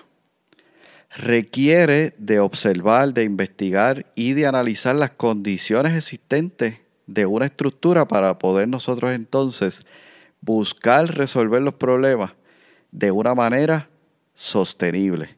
Requiere 1.15 2.13
de 2.17 2.39
observar, 2.39 3.13
de 3.13 3.23
investigar 3.23 4.05
y 4.15 4.33
de 4.33 4.47
analizar 4.47 4.95
las 4.95 5.11
condiciones 5.11 5.93
existentes 5.93 6.79
de 7.07 7.25
una 7.25 7.45
estructura 7.45 8.05
para 8.05 8.37
poder 8.37 8.67
nosotros 8.67 9.11
entonces 9.11 9.85
buscar 10.41 11.15
resolver 11.15 11.61
los 11.61 11.75
problemas 11.75 12.33
de 12.91 13.11
una 13.11 13.33
manera 13.33 13.87
sostenible. 14.33 15.35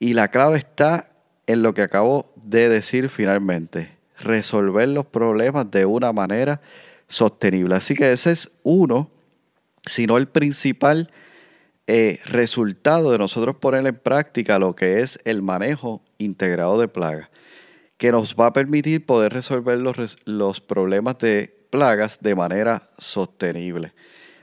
Y 0.00 0.14
la 0.14 0.28
clave 0.28 0.58
está 0.58 1.10
en 1.46 1.62
lo 1.62 1.72
que 1.72 1.82
acabo 1.82 2.32
de 2.34 2.68
decir 2.68 3.08
finalmente, 3.08 3.96
resolver 4.18 4.88
los 4.88 5.06
problemas 5.06 5.70
de 5.70 5.86
una 5.86 6.12
manera 6.12 6.60
sostenible. 7.06 7.76
Así 7.76 7.94
que 7.94 8.10
ese 8.10 8.32
es 8.32 8.50
uno, 8.64 9.10
sino 9.84 10.16
el 10.16 10.26
principal 10.26 11.12
eh, 11.86 12.20
resultado 12.24 13.12
de 13.12 13.18
nosotros 13.18 13.56
poner 13.56 13.86
en 13.86 13.96
práctica 13.96 14.58
lo 14.58 14.74
que 14.74 15.00
es 15.00 15.20
el 15.24 15.42
manejo 15.42 16.02
integrado 16.18 16.80
de 16.80 16.88
plagas, 16.88 17.28
que 17.96 18.10
nos 18.10 18.34
va 18.34 18.46
a 18.46 18.52
permitir 18.52 19.06
poder 19.06 19.32
resolver 19.32 19.78
los, 19.78 20.18
los 20.24 20.60
problemas 20.60 21.18
de 21.18 21.56
plagas 21.70 22.18
de 22.20 22.34
manera 22.34 22.90
sostenible. 22.98 23.92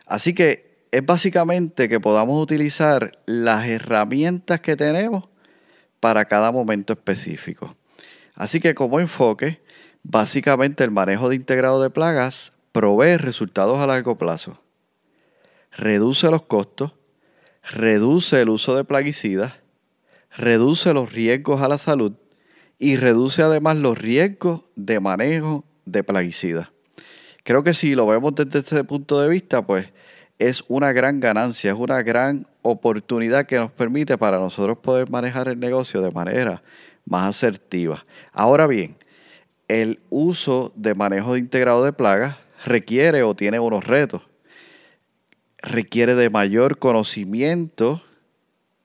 Así 0.05 0.33
que 0.33 0.87
es 0.91 1.05
básicamente 1.05 1.89
que 1.89 1.99
podamos 1.99 2.41
utilizar 2.41 3.11
las 3.25 3.67
herramientas 3.67 4.61
que 4.61 4.75
tenemos 4.75 5.25
para 5.99 6.25
cada 6.25 6.51
momento 6.51 6.93
específico. 6.93 7.75
Así 8.35 8.59
que 8.59 8.75
como 8.75 8.99
enfoque, 8.99 9.61
básicamente 10.03 10.83
el 10.83 10.91
manejo 10.91 11.29
de 11.29 11.35
integrado 11.35 11.81
de 11.81 11.89
plagas 11.89 12.53
provee 12.71 13.17
resultados 13.17 13.79
a 13.79 13.87
largo 13.87 14.17
plazo, 14.17 14.59
reduce 15.71 16.29
los 16.29 16.43
costos, 16.43 16.93
reduce 17.63 18.41
el 18.41 18.49
uso 18.49 18.75
de 18.75 18.83
plaguicidas, 18.83 19.53
reduce 20.35 20.93
los 20.93 21.13
riesgos 21.13 21.61
a 21.61 21.67
la 21.67 21.77
salud 21.77 22.13
y 22.79 22.97
reduce 22.97 23.41
además 23.41 23.77
los 23.77 23.97
riesgos 23.97 24.61
de 24.75 24.99
manejo 24.99 25.63
de 25.85 26.03
plaguicidas. 26.03 26.69
Creo 27.43 27.63
que 27.63 27.73
si 27.73 27.95
lo 27.95 28.07
vemos 28.07 28.35
desde 28.35 28.59
este 28.59 28.83
punto 28.83 29.19
de 29.19 29.29
vista, 29.29 29.65
pues 29.65 29.91
es 30.39 30.63
una 30.67 30.91
gran 30.91 31.19
ganancia, 31.19 31.71
es 31.71 31.77
una 31.77 32.01
gran 32.01 32.47
oportunidad 32.61 33.45
que 33.45 33.57
nos 33.57 33.71
permite 33.71 34.17
para 34.17 34.39
nosotros 34.39 34.77
poder 34.79 35.09
manejar 35.09 35.47
el 35.47 35.59
negocio 35.59 36.01
de 36.01 36.11
manera 36.11 36.63
más 37.05 37.29
asertiva. 37.29 38.05
Ahora 38.31 38.67
bien, 38.67 38.95
el 39.67 39.99
uso 40.09 40.73
de 40.75 40.95
manejo 40.95 41.37
integrado 41.37 41.83
de 41.83 41.93
plagas 41.93 42.37
requiere 42.65 43.23
o 43.23 43.35
tiene 43.35 43.59
unos 43.59 43.85
retos. 43.85 44.21
Requiere 45.63 46.13
de 46.15 46.29
mayor 46.29 46.77
conocimiento 46.77 48.03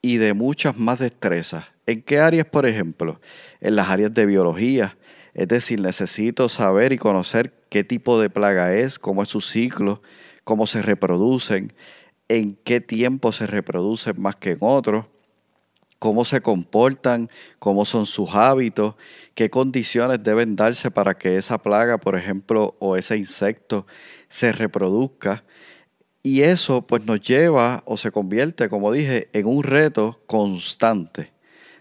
y 0.01 0.19
de 0.19 0.33
muchas 0.33 0.79
más 0.79 1.01
destrezas. 1.01 1.65
¿En 1.87 2.03
qué 2.03 2.21
áreas, 2.21 2.47
por 2.47 2.67
ejemplo? 2.67 3.21
En 3.61 3.75
las 3.75 3.89
áreas 3.89 4.15
de 4.15 4.27
biología. 4.27 4.97
Es 5.35 5.49
decir, 5.49 5.81
necesito 5.81 6.49
saber 6.49 6.93
y 6.93 6.99
conocer 6.99 7.53
qué 7.69 7.83
tipo 7.83 8.21
de 8.21 8.31
plaga 8.31 8.75
es, 8.75 9.01
cómo 9.01 9.25
es 9.25 9.29
su 9.29 9.41
ciclo, 9.41 10.03
cómo 10.45 10.69
se 10.69 10.81
reproducen, 10.81 11.73
en 12.29 12.57
qué 12.63 12.81
tiempo 12.81 13.33
se 13.33 13.49
reproducen 13.49 14.21
más 14.21 14.37
que 14.37 14.53
en 14.53 14.59
otros, 14.61 15.07
cómo 15.99 16.25
se 16.25 16.41
comportan, 16.41 17.29
cómo 17.59 17.85
son 17.85 18.07
sus 18.07 18.35
hábitos, 18.35 18.95
qué 19.35 19.51
condiciones 19.51 20.23
deben 20.23 20.55
darse 20.55 20.91
para 20.91 21.15
que 21.15 21.37
esa 21.37 21.59
plaga, 21.59 21.99
por 21.99 22.17
ejemplo, 22.17 22.77
o 22.79 22.97
ese 22.97 23.17
insecto 23.17 23.85
se 24.29 24.53
reproduzca. 24.53 25.45
Y 26.29 26.43
eso 26.43 26.83
pues 26.83 27.07
nos 27.07 27.23
lleva 27.23 27.83
o 27.87 27.97
se 27.97 28.11
convierte, 28.11 28.69
como 28.69 28.93
dije, 28.93 29.31
en 29.33 29.47
un 29.47 29.63
reto 29.63 30.21
constante. 30.27 31.33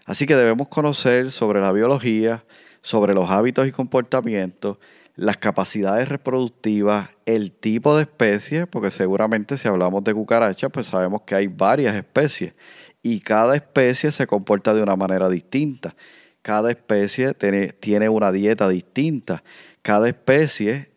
Así 0.06 0.24
que 0.24 0.36
debemos 0.36 0.68
conocer 0.68 1.30
sobre 1.30 1.60
la 1.60 1.70
biología, 1.70 2.46
sobre 2.80 3.12
los 3.12 3.28
hábitos 3.28 3.68
y 3.68 3.72
comportamientos, 3.72 4.78
las 5.16 5.36
capacidades 5.36 6.08
reproductivas, 6.08 7.10
el 7.26 7.52
tipo 7.52 7.94
de 7.94 8.04
especie, 8.04 8.66
porque 8.66 8.90
seguramente 8.90 9.58
si 9.58 9.68
hablamos 9.68 10.02
de 10.02 10.14
cucaracha, 10.14 10.70
pues 10.70 10.86
sabemos 10.86 11.20
que 11.26 11.34
hay 11.34 11.46
varias 11.46 11.94
especies 11.94 12.54
y 13.02 13.20
cada 13.20 13.54
especie 13.54 14.10
se 14.12 14.26
comporta 14.26 14.72
de 14.72 14.82
una 14.82 14.96
manera 14.96 15.28
distinta. 15.28 15.94
Cada 16.40 16.70
especie 16.70 17.34
tiene, 17.34 17.74
tiene 17.74 18.08
una 18.08 18.32
dieta 18.32 18.66
distinta. 18.66 19.42
Cada 19.82 20.08
especie 20.08 20.88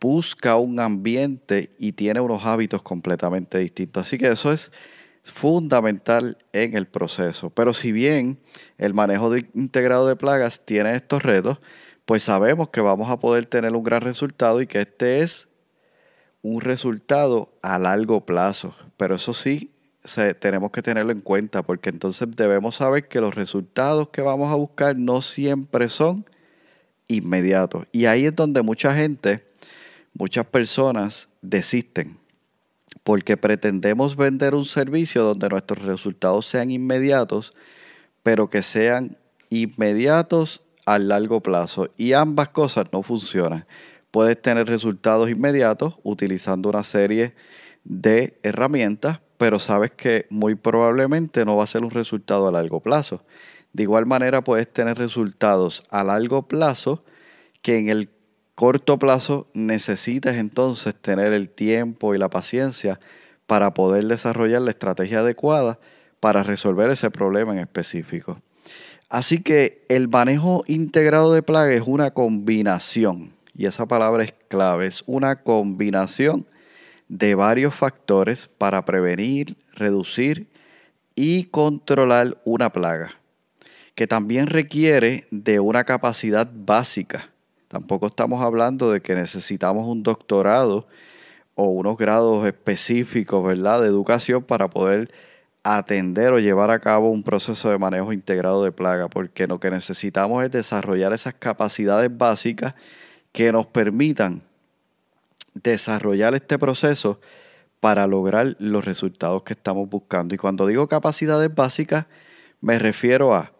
busca 0.00 0.56
un 0.56 0.80
ambiente 0.80 1.70
y 1.78 1.92
tiene 1.92 2.20
unos 2.20 2.44
hábitos 2.44 2.82
completamente 2.82 3.58
distintos. 3.58 4.06
Así 4.06 4.18
que 4.18 4.28
eso 4.28 4.52
es 4.52 4.70
fundamental 5.24 6.38
en 6.52 6.76
el 6.76 6.86
proceso. 6.86 7.50
Pero 7.50 7.74
si 7.74 7.92
bien 7.92 8.38
el 8.78 8.94
manejo 8.94 9.36
integrado 9.36 10.06
de 10.06 10.16
plagas 10.16 10.64
tiene 10.64 10.94
estos 10.94 11.22
retos, 11.22 11.58
pues 12.04 12.22
sabemos 12.22 12.68
que 12.68 12.80
vamos 12.80 13.10
a 13.10 13.18
poder 13.18 13.46
tener 13.46 13.74
un 13.74 13.82
gran 13.82 14.02
resultado 14.02 14.60
y 14.62 14.66
que 14.66 14.82
este 14.82 15.22
es 15.22 15.48
un 16.42 16.60
resultado 16.60 17.52
a 17.62 17.78
largo 17.78 18.24
plazo. 18.24 18.74
Pero 18.96 19.16
eso 19.16 19.32
sí, 19.32 19.72
tenemos 20.38 20.70
que 20.70 20.82
tenerlo 20.82 21.10
en 21.10 21.20
cuenta 21.20 21.62
porque 21.62 21.90
entonces 21.90 22.28
debemos 22.36 22.76
saber 22.76 23.08
que 23.08 23.20
los 23.20 23.34
resultados 23.34 24.10
que 24.10 24.22
vamos 24.22 24.52
a 24.52 24.54
buscar 24.54 24.96
no 24.96 25.22
siempre 25.22 25.88
son 25.88 26.24
inmediatos. 27.08 27.86
Y 27.92 28.06
ahí 28.06 28.26
es 28.26 28.36
donde 28.36 28.62
mucha 28.62 28.94
gente, 28.94 29.45
muchas 30.18 30.46
personas 30.46 31.28
desisten, 31.42 32.18
porque 33.04 33.36
pretendemos 33.36 34.16
vender 34.16 34.54
un 34.54 34.64
servicio 34.64 35.22
donde 35.22 35.48
nuestros 35.48 35.82
resultados 35.82 36.46
sean 36.46 36.70
inmediatos, 36.70 37.54
pero 38.22 38.48
que 38.48 38.62
sean 38.62 39.16
inmediatos 39.50 40.62
a 40.86 40.98
largo 40.98 41.40
plazo. 41.40 41.90
Y 41.96 42.12
ambas 42.14 42.48
cosas 42.48 42.86
no 42.92 43.02
funcionan. 43.02 43.66
Puedes 44.10 44.40
tener 44.40 44.66
resultados 44.66 45.28
inmediatos 45.28 45.94
utilizando 46.02 46.70
una 46.70 46.82
serie 46.82 47.34
de 47.84 48.38
herramientas, 48.42 49.20
pero 49.36 49.60
sabes 49.60 49.92
que 49.92 50.26
muy 50.30 50.54
probablemente 50.54 51.44
no 51.44 51.56
va 51.56 51.64
a 51.64 51.68
ser 51.68 51.84
un 51.84 51.90
resultado 51.90 52.48
a 52.48 52.52
largo 52.52 52.80
plazo. 52.80 53.24
De 53.72 53.82
igual 53.82 54.06
manera 54.06 54.42
puedes 54.42 54.72
tener 54.72 54.96
resultados 54.96 55.84
a 55.90 56.02
largo 56.02 56.48
plazo 56.48 57.04
que 57.60 57.78
en 57.78 57.90
el 57.90 58.08
corto 58.56 58.98
plazo 58.98 59.46
necesitas 59.52 60.34
entonces 60.34 60.94
tener 60.94 61.32
el 61.34 61.48
tiempo 61.50 62.14
y 62.14 62.18
la 62.18 62.30
paciencia 62.30 62.98
para 63.46 63.74
poder 63.74 64.06
desarrollar 64.06 64.62
la 64.62 64.70
estrategia 64.70 65.20
adecuada 65.20 65.78
para 66.18 66.42
resolver 66.42 66.90
ese 66.90 67.10
problema 67.10 67.52
en 67.52 67.58
específico. 67.58 68.40
Así 69.08 69.42
que 69.42 69.84
el 69.88 70.08
manejo 70.08 70.64
integrado 70.66 71.32
de 71.32 71.42
plagas 71.42 71.74
es 71.74 71.82
una 71.86 72.10
combinación, 72.10 73.34
y 73.54 73.66
esa 73.66 73.86
palabra 73.86 74.24
es 74.24 74.34
clave, 74.48 74.86
es 74.86 75.04
una 75.06 75.42
combinación 75.42 76.46
de 77.08 77.34
varios 77.34 77.74
factores 77.74 78.48
para 78.48 78.84
prevenir, 78.84 79.56
reducir 79.74 80.48
y 81.14 81.44
controlar 81.44 82.38
una 82.44 82.70
plaga 82.70 83.12
que 83.94 84.06
también 84.06 84.46
requiere 84.46 85.26
de 85.30 85.58
una 85.58 85.84
capacidad 85.84 86.48
básica. 86.52 87.30
Tampoco 87.68 88.06
estamos 88.06 88.42
hablando 88.42 88.90
de 88.90 89.00
que 89.00 89.14
necesitamos 89.14 89.86
un 89.86 90.02
doctorado 90.02 90.86
o 91.54 91.64
unos 91.64 91.96
grados 91.96 92.46
específicos, 92.46 93.44
¿verdad?, 93.44 93.82
de 93.82 93.88
educación 93.88 94.44
para 94.44 94.68
poder 94.68 95.10
atender 95.62 96.32
o 96.32 96.38
llevar 96.38 96.70
a 96.70 96.78
cabo 96.78 97.10
un 97.10 97.24
proceso 97.24 97.70
de 97.70 97.78
manejo 97.78 98.12
integrado 98.12 98.62
de 98.62 98.70
plaga, 98.70 99.08
porque 99.08 99.48
lo 99.48 99.58
que 99.58 99.70
necesitamos 99.70 100.44
es 100.44 100.50
desarrollar 100.52 101.12
esas 101.12 101.34
capacidades 101.34 102.16
básicas 102.16 102.74
que 103.32 103.50
nos 103.50 103.66
permitan 103.66 104.42
desarrollar 105.54 106.34
este 106.34 106.58
proceso 106.58 107.20
para 107.80 108.06
lograr 108.06 108.56
los 108.58 108.84
resultados 108.84 109.42
que 109.42 109.54
estamos 109.54 109.88
buscando. 109.88 110.34
Y 110.34 110.38
cuando 110.38 110.66
digo 110.66 110.86
capacidades 110.86 111.52
básicas, 111.52 112.06
me 112.60 112.78
refiero 112.78 113.34
a 113.34 113.52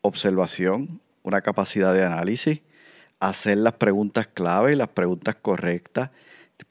observación, 0.00 1.00
una 1.22 1.40
capacidad 1.40 1.92
de 1.92 2.04
análisis, 2.04 2.60
hacer 3.20 3.58
las 3.58 3.74
preguntas 3.74 4.26
clave 4.26 4.72
y 4.72 4.76
las 4.76 4.88
preguntas 4.88 5.36
correctas, 5.40 6.10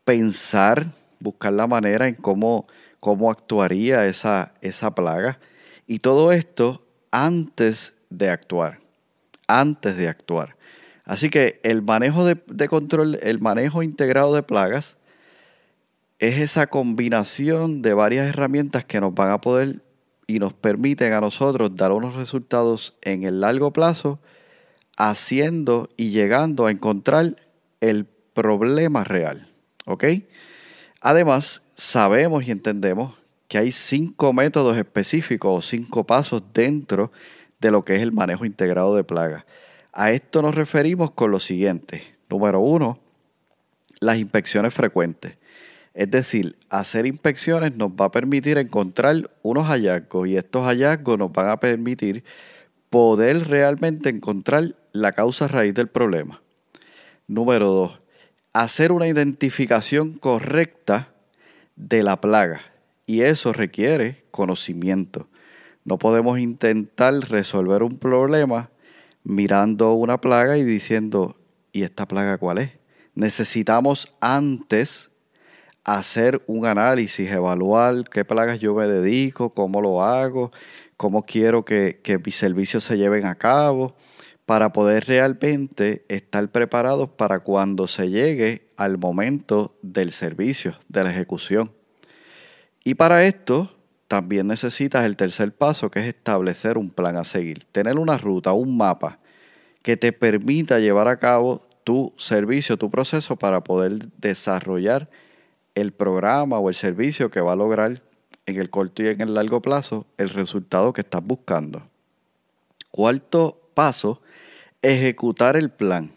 pensar, 0.03 0.87
buscar 1.19 1.53
la 1.53 1.67
manera 1.67 2.07
en 2.07 2.15
cómo, 2.15 2.65
cómo 2.99 3.31
actuaría 3.31 4.05
esa, 4.05 4.53
esa 4.61 4.93
plaga. 4.93 5.39
Y 5.87 5.99
todo 5.99 6.31
esto 6.31 6.85
antes 7.11 7.93
de 8.09 8.29
actuar, 8.29 8.79
antes 9.47 9.97
de 9.97 10.07
actuar. 10.07 10.55
Así 11.05 11.29
que 11.29 11.59
el 11.63 11.81
manejo 11.81 12.25
de, 12.25 12.41
de, 12.47 12.67
control, 12.69 13.19
el 13.21 13.39
manejo 13.39 13.83
integrado 13.83 14.33
de 14.33 14.43
plagas 14.43 14.97
es 16.19 16.39
esa 16.39 16.67
combinación 16.67 17.81
de 17.81 17.93
varias 17.93 18.27
herramientas 18.27 18.85
que 18.85 19.01
nos 19.01 19.13
van 19.13 19.31
a 19.31 19.41
poder 19.41 19.81
y 20.27 20.39
nos 20.39 20.53
permiten 20.53 21.11
a 21.13 21.19
nosotros 21.19 21.75
dar 21.75 21.91
unos 21.91 22.15
resultados 22.15 22.95
en 23.01 23.23
el 23.23 23.41
largo 23.41 23.71
plazo, 23.71 24.19
haciendo 24.97 25.89
y 25.97 26.11
llegando 26.11 26.67
a 26.67 26.71
encontrar 26.71 27.35
el 27.81 28.05
problema 28.33 29.03
real. 29.03 29.47
¿Ok? 29.85 30.05
Además, 31.01 31.61
sabemos 31.75 32.47
y 32.47 32.51
entendemos 32.51 33.17
que 33.47 33.57
hay 33.57 33.71
cinco 33.71 34.33
métodos 34.33 34.77
específicos 34.77 35.57
o 35.57 35.61
cinco 35.67 36.05
pasos 36.05 36.41
dentro 36.53 37.11
de 37.59 37.71
lo 37.71 37.83
que 37.83 37.95
es 37.95 38.01
el 38.01 38.11
manejo 38.11 38.45
integrado 38.45 38.95
de 38.95 39.03
plagas. 39.03 39.45
A 39.91 40.11
esto 40.11 40.41
nos 40.41 40.55
referimos 40.55 41.11
con 41.11 41.31
lo 41.31 41.39
siguiente. 41.39 42.15
Número 42.29 42.59
uno, 42.59 42.99
las 43.99 44.17
inspecciones 44.17 44.73
frecuentes. 44.73 45.37
Es 45.93 46.09
decir, 46.09 46.55
hacer 46.69 47.05
inspecciones 47.05 47.75
nos 47.75 47.91
va 47.91 48.05
a 48.05 48.11
permitir 48.11 48.57
encontrar 48.57 49.29
unos 49.43 49.67
hallazgos 49.67 50.27
y 50.27 50.37
estos 50.37 50.65
hallazgos 50.65 51.19
nos 51.19 51.31
van 51.31 51.49
a 51.49 51.59
permitir 51.59 52.23
poder 52.89 53.47
realmente 53.47 54.09
encontrar 54.09 54.75
la 54.93 55.11
causa 55.11 55.47
raíz 55.47 55.73
del 55.73 55.89
problema. 55.89 56.41
Número 57.27 57.71
dos, 57.71 57.99
hacer 58.53 58.91
una 58.91 59.07
identificación 59.07 60.13
correcta 60.13 61.09
de 61.75 62.03
la 62.03 62.21
plaga 62.21 62.61
y 63.05 63.21
eso 63.21 63.51
requiere 63.51 64.23
conocimiento. 64.31 65.27
No 65.83 65.97
podemos 65.97 66.39
intentar 66.39 67.13
resolver 67.29 67.83
un 67.83 67.97
problema 67.97 68.69
mirando 69.23 69.93
una 69.93 70.21
plaga 70.21 70.57
y 70.57 70.63
diciendo, 70.63 71.35
¿y 71.71 71.83
esta 71.83 72.07
plaga 72.07 72.37
cuál 72.37 72.59
es? 72.59 72.71
Necesitamos 73.15 74.13
antes 74.21 75.09
hacer 75.83 76.41
un 76.47 76.65
análisis, 76.65 77.29
evaluar 77.29 78.05
qué 78.09 78.23
plagas 78.23 78.59
yo 78.59 78.73
me 78.73 78.87
dedico, 78.87 79.49
cómo 79.49 79.81
lo 79.81 80.03
hago, 80.03 80.51
cómo 80.97 81.23
quiero 81.23 81.65
que, 81.65 81.99
que 82.01 82.17
mis 82.17 82.35
servicios 82.35 82.83
se 82.83 82.97
lleven 82.97 83.25
a 83.25 83.35
cabo, 83.35 83.95
para 84.45 84.73
poder 84.73 85.05
realmente 85.05 86.05
estar 86.09 86.49
preparados 86.49 87.09
para 87.09 87.39
cuando 87.39 87.87
se 87.87 88.09
llegue 88.09 88.67
al 88.75 88.97
momento 88.97 89.75
del 89.81 90.11
servicio, 90.11 90.75
de 90.89 91.03
la 91.03 91.11
ejecución. 91.11 91.71
Y 92.83 92.95
para 92.95 93.25
esto 93.25 93.75
también 94.07 94.47
necesitas 94.47 95.05
el 95.05 95.15
tercer 95.15 95.53
paso, 95.53 95.89
que 95.89 95.99
es 95.99 96.05
establecer 96.05 96.77
un 96.77 96.89
plan 96.89 97.15
a 97.15 97.23
seguir, 97.23 97.63
tener 97.71 97.97
una 97.97 98.17
ruta, 98.17 98.51
un 98.51 98.77
mapa 98.77 99.19
que 99.81 99.97
te 99.97 100.11
permita 100.11 100.79
llevar 100.79 101.07
a 101.07 101.17
cabo 101.17 101.65
tu 101.83 102.13
servicio, 102.17 102.77
tu 102.77 102.89
proceso 102.89 103.35
para 103.35 103.63
poder 103.63 104.09
desarrollar 104.17 105.09
el 105.75 105.91
programa 105.91 106.59
o 106.59 106.69
el 106.69 106.75
servicio 106.75 107.29
que 107.29 107.41
va 107.41 107.53
a 107.53 107.57
lograr 107.57 108.01
en 108.45 108.59
el 108.59 108.69
corto 108.69 109.03
y 109.03 109.07
en 109.07 109.21
el 109.21 109.33
largo 109.33 109.61
plazo 109.61 110.05
el 110.17 110.29
resultado 110.29 110.93
que 110.93 111.01
estás 111.01 111.23
buscando. 111.23 111.81
Cuarto 112.91 113.62
paso, 113.73 114.21
ejecutar 114.81 115.55
el 115.55 115.69
plan, 115.69 116.11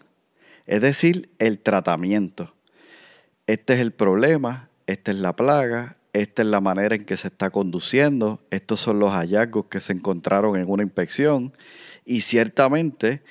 es 0.65 0.81
decir, 0.81 1.29
el 1.39 1.59
tratamiento. 1.59 2.53
Este 3.47 3.73
es 3.73 3.79
el 3.79 3.91
problema, 3.91 4.69
esta 4.87 5.11
es 5.11 5.17
la 5.17 5.35
plaga, 5.35 5.97
esta 6.13 6.41
es 6.41 6.47
la 6.47 6.61
manera 6.61 6.95
en 6.95 7.05
que 7.05 7.17
se 7.17 7.27
está 7.27 7.49
conduciendo, 7.49 8.41
estos 8.49 8.79
son 8.79 8.99
los 8.99 9.11
hallazgos 9.11 9.65
que 9.65 9.79
se 9.79 9.93
encontraron 9.93 10.57
en 10.57 10.69
una 10.69 10.83
inspección 10.83 11.53
y 12.05 12.21
ciertamente 12.21 13.21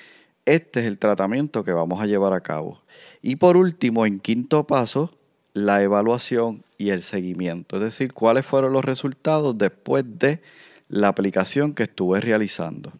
este 0.45 0.79
es 0.79 0.85
el 0.85 0.97
tratamiento 0.97 1.63
que 1.63 1.73
vamos 1.73 2.01
a 2.01 2.05
llevar 2.05 2.33
a 2.33 2.41
cabo. 2.41 2.81
Y 3.21 3.35
por 3.35 3.57
último, 3.57 4.05
en 4.05 4.19
quinto 4.19 4.65
paso, 4.65 5.17
la 5.53 5.83
evaluación 5.83 6.63
y 6.77 6.91
el 6.91 7.03
seguimiento, 7.03 7.75
es 7.75 7.81
decir, 7.81 8.13
cuáles 8.13 8.45
fueron 8.45 8.71
los 8.71 8.85
resultados 8.85 9.57
después 9.57 10.05
de 10.07 10.41
la 10.87 11.09
aplicación 11.09 11.73
que 11.73 11.83
estuve 11.83 12.21
realizando. 12.21 12.93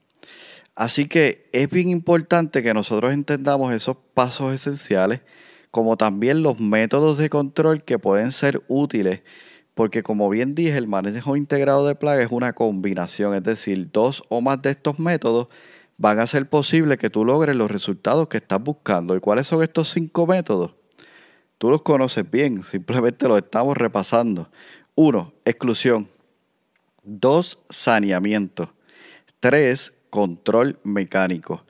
Así 0.77 1.07
que 1.07 1.49
es 1.53 1.71
bien 1.71 1.89
importante 1.89 2.61
que 2.61 2.71
nosotros 2.71 3.11
entendamos 3.11 3.73
esos 3.73 3.97
pasos 4.13 4.53
esenciales, 4.53 5.21
como 5.71 5.97
también 5.97 6.43
los 6.43 6.59
métodos 6.59 7.17
de 7.17 7.31
control 7.31 7.83
que 7.83 7.97
pueden 7.97 8.31
ser 8.31 8.61
útiles, 8.67 9.23
porque 9.73 10.03
como 10.03 10.29
bien 10.29 10.53
dije, 10.53 10.77
el 10.77 10.87
manejo 10.87 11.35
integrado 11.35 11.87
de 11.87 11.95
plagas 11.95 12.27
es 12.27 12.31
una 12.31 12.53
combinación, 12.53 13.33
es 13.33 13.41
decir, 13.41 13.89
dos 13.91 14.21
o 14.29 14.39
más 14.39 14.61
de 14.61 14.69
estos 14.69 14.99
métodos 14.99 15.47
van 15.97 16.19
a 16.19 16.27
ser 16.27 16.47
posible 16.47 16.99
que 16.99 17.09
tú 17.09 17.25
logres 17.25 17.55
los 17.55 17.71
resultados 17.71 18.27
que 18.27 18.37
estás 18.37 18.61
buscando. 18.61 19.15
¿Y 19.15 19.19
cuáles 19.19 19.47
son 19.47 19.63
estos 19.63 19.89
cinco 19.89 20.27
métodos? 20.27 20.75
Tú 21.57 21.71
los 21.71 21.81
conoces 21.81 22.29
bien, 22.29 22.61
simplemente 22.69 23.27
los 23.27 23.39
estamos 23.39 23.75
repasando. 23.75 24.51
Uno, 24.93 25.33
exclusión. 25.43 26.07
Dos, 27.03 27.57
saneamiento. 27.67 28.75
Tres, 29.39 29.96
control 30.09 30.79
mecánico. 30.83 31.65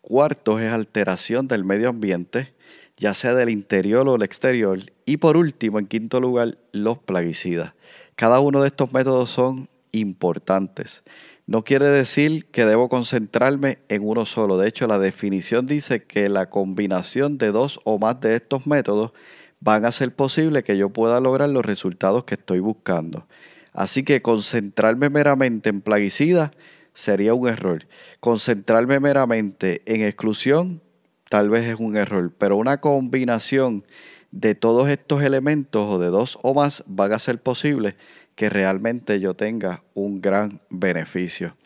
Cuarto 0.00 0.58
es 0.58 0.70
alteración 0.72 1.48
del 1.48 1.64
medio 1.64 1.88
ambiente, 1.88 2.54
ya 2.96 3.14
sea 3.14 3.34
del 3.34 3.50
interior 3.50 4.06
o 4.08 4.12
del 4.12 4.22
exterior. 4.22 4.78
Y 5.06 5.16
por 5.16 5.36
último, 5.36 5.78
en 5.78 5.86
quinto 5.86 6.20
lugar, 6.20 6.58
los 6.72 6.98
plaguicidas. 6.98 7.72
Cada 8.16 8.40
uno 8.40 8.60
de 8.60 8.68
estos 8.68 8.92
métodos 8.92 9.30
son 9.30 9.68
importantes. 9.92 11.02
No 11.46 11.62
quiere 11.62 11.86
decir 11.86 12.46
que 12.46 12.64
debo 12.64 12.88
concentrarme 12.88 13.78
en 13.88 14.06
uno 14.06 14.24
solo. 14.24 14.56
De 14.56 14.68
hecho, 14.68 14.86
la 14.86 14.98
definición 14.98 15.66
dice 15.66 16.04
que 16.04 16.28
la 16.28 16.48
combinación 16.48 17.36
de 17.36 17.52
dos 17.52 17.80
o 17.84 17.98
más 17.98 18.20
de 18.20 18.34
estos 18.34 18.66
métodos 18.66 19.12
van 19.60 19.84
a 19.84 19.92
ser 19.92 20.14
posible 20.14 20.62
que 20.62 20.76
yo 20.76 20.90
pueda 20.90 21.20
lograr 21.20 21.48
los 21.48 21.64
resultados 21.64 22.24
que 22.24 22.34
estoy 22.34 22.60
buscando. 22.60 23.26
Así 23.72 24.04
que 24.04 24.22
concentrarme 24.22 25.10
meramente 25.10 25.68
en 25.68 25.80
plaguicidas 25.80 26.52
sería 26.94 27.34
un 27.34 27.48
error. 27.48 27.86
Concentrarme 28.20 29.00
meramente 29.00 29.82
en 29.84 30.02
exclusión 30.02 30.80
tal 31.28 31.50
vez 31.50 31.64
es 31.64 31.78
un 31.78 31.96
error, 31.96 32.32
pero 32.38 32.56
una 32.56 32.80
combinación 32.80 33.84
de 34.30 34.54
todos 34.54 34.88
estos 34.88 35.22
elementos 35.22 35.86
o 35.88 35.98
de 35.98 36.08
dos 36.08 36.38
o 36.42 36.54
más 36.54 36.82
van 36.86 37.12
a 37.12 37.18
ser 37.18 37.40
posible 37.40 37.96
que 38.34 38.50
realmente 38.50 39.20
yo 39.20 39.34
tenga 39.34 39.82
un 39.94 40.20
gran 40.20 40.60
beneficio. 40.70 41.56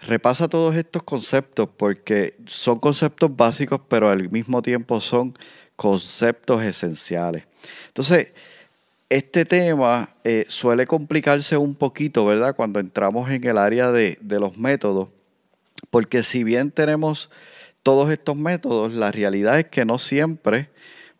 Repasa 0.00 0.48
todos 0.48 0.74
estos 0.76 1.02
conceptos 1.02 1.68
porque 1.76 2.36
son 2.46 2.78
conceptos 2.78 3.34
básicos, 3.36 3.80
pero 3.88 4.08
al 4.08 4.30
mismo 4.30 4.62
tiempo 4.62 5.00
son 5.00 5.36
conceptos 5.76 6.62
esenciales. 6.62 7.44
Entonces, 7.88 8.28
este 9.10 9.44
tema 9.44 10.10
eh, 10.22 10.44
suele 10.48 10.86
complicarse 10.86 11.56
un 11.56 11.74
poquito, 11.74 12.24
¿verdad? 12.24 12.54
Cuando 12.54 12.78
entramos 12.78 13.28
en 13.28 13.44
el 13.44 13.58
área 13.58 13.90
de, 13.90 14.16
de 14.20 14.38
los 14.38 14.56
métodos, 14.56 15.08
porque 15.90 16.22
si 16.22 16.44
bien 16.44 16.70
tenemos 16.70 17.28
todos 17.82 18.10
estos 18.10 18.36
métodos, 18.36 18.94
la 18.94 19.10
realidad 19.10 19.58
es 19.58 19.66
que 19.66 19.84
no 19.84 19.98
siempre, 19.98 20.70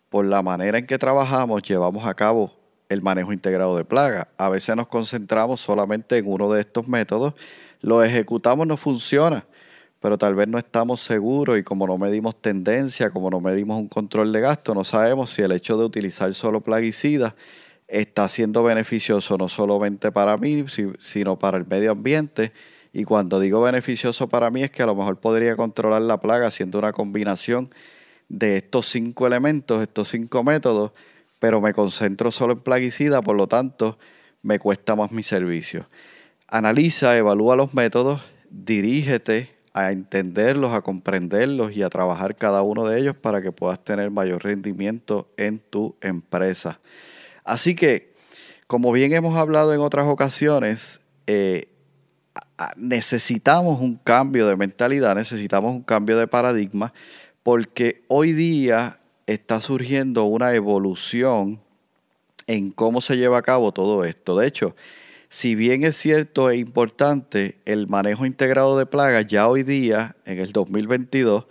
por 0.09 0.25
la 0.25 0.41
manera 0.41 0.79
en 0.79 0.87
que 0.87 0.99
trabajamos, 0.99 1.63
llevamos 1.63 2.07
a 2.07 2.15
cabo 2.15 2.57
el 2.89 3.03
manejo 3.03 3.33
integrado 3.33 3.77
de 3.77 3.85
plagas. 3.85 4.29
A 4.37 4.49
veces 4.49 4.77
nos 4.77 4.87
concentramos 4.87 5.61
solamente 5.61 6.17
en 6.17 6.31
uno 6.31 6.53
de 6.53 6.61
estos 6.61 6.87
métodos, 6.87 7.35
lo 7.81 8.05
ejecutamos, 8.05 8.69
no 8.69 8.77
funciona, 8.77 9.47
pero 9.99 10.17
tal 10.17 10.37
vez 10.37 10.47
no 10.47 10.59
estamos 10.59 11.01
seguros 11.01 11.59
y 11.59 11.65
como 11.65 11.89
no 11.89 11.99
medimos 11.99 12.41
tendencia, 12.41 13.11
como 13.11 13.31
no 13.31 13.41
medimos 13.41 13.79
un 13.79 13.89
control 13.89 14.33
de 14.33 14.41
gasto, 14.41 14.75
no 14.75 14.85
sabemos 14.85 15.31
si 15.31 15.43
el 15.43 15.51
hecho 15.51 15.77
de 15.77 15.85
utilizar 15.85 16.33
solo 16.35 16.61
plaguicidas 16.61 17.35
está 17.91 18.29
siendo 18.29 18.63
beneficioso 18.63 19.37
no 19.37 19.49
solamente 19.49 20.13
para 20.13 20.37
mí, 20.37 20.65
sino 21.01 21.39
para 21.39 21.59
el 21.59 21.67
medio 21.67 21.93
ambiente. 21.93 22.53
Y 22.93 23.05
cuando 23.05 23.41
digo 23.41 23.61
beneficioso 23.61 24.29
para 24.29 24.51
mí 24.51 24.63
es 24.63 24.71
que 24.71 24.83
a 24.83 24.87
lo 24.87 24.95
mejor 24.95 25.19
podría 25.21 25.57
controlar 25.57 26.03
la 26.03 26.21
plaga 26.21 26.47
haciendo 26.47 26.79
una 26.79 26.93
combinación 26.93 27.71
de 28.29 28.59
estos 28.59 28.87
cinco 28.87 29.27
elementos, 29.27 29.83
estos 29.83 30.09
cinco 30.09 30.43
métodos, 30.45 30.93
pero 31.39 31.61
me 31.61 31.73
concentro 31.73 32.31
solo 32.31 32.55
en 32.55 32.61
plaguicida, 32.61 33.23
por 33.23 33.37
lo 33.37 33.47
tanto 33.47 33.99
me 34.43 34.59
cuesta 34.59 34.97
más 34.97 35.11
mi 35.11 35.23
servicio. 35.23 35.89
Analiza, 36.49 37.17
evalúa 37.17 37.57
los 37.57 37.75
métodos, 37.75 38.23
dirígete 38.51 39.51
a 39.73 39.93
entenderlos, 39.93 40.73
a 40.73 40.83
comprenderlos 40.83 41.77
y 41.77 41.83
a 41.83 41.91
trabajar 41.91 42.37
cada 42.37 42.63
uno 42.63 42.87
de 42.87 43.01
ellos 43.01 43.17
para 43.17 43.41
que 43.43 43.53
puedas 43.53 43.83
tener 43.85 44.11
mayor 44.11 44.43
rendimiento 44.43 45.29
en 45.37 45.61
tu 45.61 45.97
empresa. 46.01 46.81
Así 47.45 47.75
que, 47.75 48.15
como 48.67 48.93
bien 48.93 49.13
hemos 49.13 49.37
hablado 49.37 49.75
en 49.75 49.81
otras 49.81 50.07
ocasiones, 50.07 51.01
eh, 51.27 51.69
necesitamos 52.77 53.81
un 53.81 53.97
cambio 53.97 54.47
de 54.47 54.57
mentalidad, 54.57 55.15
necesitamos 55.15 55.73
un 55.73 55.83
cambio 55.83 56.19
de 56.19 56.27
paradigma, 56.27 56.93
porque 57.43 58.05
hoy 58.09 58.33
día 58.33 59.01
está 59.27 59.61
surgiendo 59.61 60.25
una 60.25 60.53
evolución 60.55 61.61
en 62.47 62.71
cómo 62.71 63.01
se 63.01 63.17
lleva 63.17 63.39
a 63.39 63.43
cabo 63.43 63.73
todo 63.73 64.05
esto. 64.05 64.37
De 64.37 64.47
hecho, 64.47 64.75
si 65.29 65.55
bien 65.55 65.85
es 65.85 65.97
cierto 65.97 66.51
e 66.51 66.57
importante 66.57 67.61
el 67.65 67.87
manejo 67.87 68.27
integrado 68.27 68.77
de 68.77 68.87
plagas, 68.87 69.27
ya 69.29 69.47
hoy 69.47 69.63
día, 69.63 70.17
en 70.25 70.41
el 70.41 70.51
2022, 70.51 71.47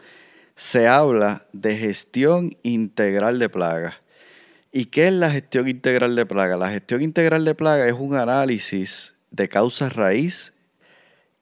se 0.56 0.88
habla 0.88 1.47
de 1.54 1.78
gestión 1.78 2.58
integral 2.63 3.39
de 3.39 3.47
plagas. 3.47 3.95
¿Y 4.71 4.86
qué 4.86 5.08
es 5.08 5.13
la 5.13 5.32
gestión 5.32 5.67
integral 5.67 6.15
de 6.15 6.25
plagas? 6.27 6.60
La 6.60 6.69
gestión 6.69 7.01
integral 7.01 7.43
de 7.43 7.55
plagas 7.55 7.88
es 7.88 7.93
un 7.93 8.15
análisis 8.15 9.15
de 9.32 9.49
causas 9.49 9.95
raíz 9.95 10.53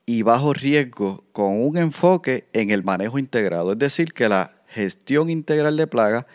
y 0.05 0.21
bajo 0.21 0.53
riesgo 0.53 1.25
con 1.33 1.61
un 1.61 1.77
enfoque 1.77 2.47
en 2.53 2.71
el 2.71 2.83
manejo 2.85 3.19
integrado. 3.19 3.73
Es 3.73 3.79
decir, 3.79 4.13
que 4.13 4.29
la 4.29 4.53
gestión 4.67 5.29
integral 5.29 5.75
de 5.75 5.87
plagas 5.87 6.25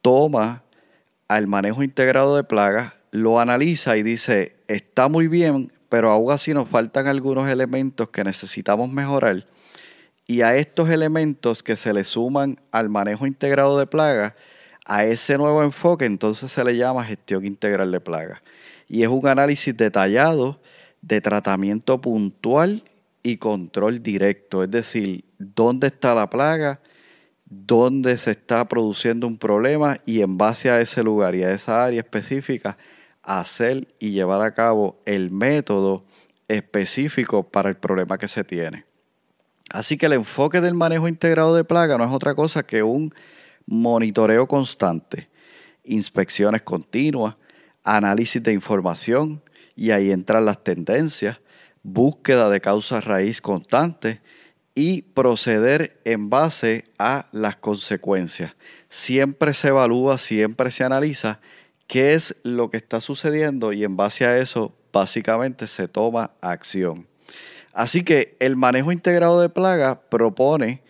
toma 0.00 0.62
al 1.28 1.46
manejo 1.46 1.82
integrado 1.82 2.34
de 2.36 2.44
plagas, 2.44 2.94
lo 3.10 3.38
analiza 3.38 3.98
y 3.98 4.02
dice, 4.02 4.56
está 4.68 5.08
muy 5.08 5.28
bien, 5.28 5.68
pero 5.90 6.10
aún 6.10 6.32
así 6.32 6.54
nos 6.54 6.68
faltan 6.68 7.08
algunos 7.08 7.50
elementos 7.50 8.08
que 8.08 8.24
necesitamos 8.24 8.90
mejorar. 8.90 9.46
Y 10.26 10.40
a 10.40 10.56
estos 10.56 10.88
elementos 10.88 11.62
que 11.62 11.76
se 11.76 11.92
le 11.92 12.04
suman 12.04 12.58
al 12.70 12.88
manejo 12.88 13.26
integrado 13.26 13.78
de 13.78 13.86
plagas, 13.86 14.32
a 14.86 15.04
ese 15.04 15.36
nuevo 15.36 15.62
enfoque 15.62 16.04
entonces 16.04 16.50
se 16.50 16.64
le 16.64 16.76
llama 16.76 17.04
gestión 17.04 17.44
integral 17.44 17.90
de 17.90 18.00
plagas. 18.00 18.40
Y 18.88 19.02
es 19.02 19.08
un 19.08 19.26
análisis 19.26 19.76
detallado 19.76 20.60
de 21.02 21.20
tratamiento 21.20 22.00
puntual 22.00 22.84
y 23.22 23.38
control 23.38 24.02
directo, 24.02 24.62
es 24.62 24.70
decir, 24.70 25.24
dónde 25.38 25.88
está 25.88 26.14
la 26.14 26.30
plaga, 26.30 26.80
dónde 27.44 28.16
se 28.16 28.30
está 28.30 28.66
produciendo 28.68 29.26
un 29.26 29.38
problema 29.38 30.00
y 30.06 30.20
en 30.20 30.38
base 30.38 30.70
a 30.70 30.80
ese 30.80 31.02
lugar 31.02 31.34
y 31.34 31.42
a 31.42 31.50
esa 31.50 31.84
área 31.84 32.00
específica 32.00 32.78
hacer 33.22 33.88
y 33.98 34.12
llevar 34.12 34.40
a 34.42 34.54
cabo 34.54 35.00
el 35.04 35.32
método 35.32 36.04
específico 36.46 37.42
para 37.42 37.68
el 37.68 37.76
problema 37.76 38.18
que 38.18 38.28
se 38.28 38.44
tiene. 38.44 38.84
Así 39.70 39.98
que 39.98 40.06
el 40.06 40.12
enfoque 40.12 40.60
del 40.60 40.74
manejo 40.74 41.08
integrado 41.08 41.56
de 41.56 41.64
plaga 41.64 41.98
no 41.98 42.04
es 42.04 42.10
otra 42.12 42.36
cosa 42.36 42.62
que 42.62 42.84
un 42.84 43.12
monitoreo 43.66 44.46
constante, 44.46 45.28
inspecciones 45.84 46.62
continuas, 46.62 47.36
análisis 47.82 48.42
de 48.42 48.52
información 48.52 49.42
y 49.74 49.90
ahí 49.90 50.10
entran 50.10 50.44
las 50.44 50.64
tendencias, 50.64 51.40
búsqueda 51.82 52.48
de 52.50 52.60
causas 52.60 53.04
raíz 53.04 53.40
constante 53.40 54.20
y 54.74 55.02
proceder 55.02 56.00
en 56.04 56.30
base 56.30 56.84
a 56.98 57.28
las 57.32 57.56
consecuencias. 57.56 58.56
Siempre 58.88 59.54
se 59.54 59.68
evalúa, 59.68 60.18
siempre 60.18 60.70
se 60.70 60.84
analiza 60.84 61.40
qué 61.86 62.14
es 62.14 62.36
lo 62.42 62.70
que 62.70 62.76
está 62.76 63.00
sucediendo 63.00 63.72
y 63.72 63.84
en 63.84 63.96
base 63.96 64.26
a 64.26 64.38
eso 64.38 64.74
básicamente 64.92 65.66
se 65.66 65.88
toma 65.88 66.32
acción. 66.40 67.06
Así 67.72 68.02
que 68.02 68.36
el 68.40 68.56
manejo 68.56 68.92
integrado 68.92 69.40
de 69.40 69.48
plaga 69.48 70.00
propone 70.08 70.82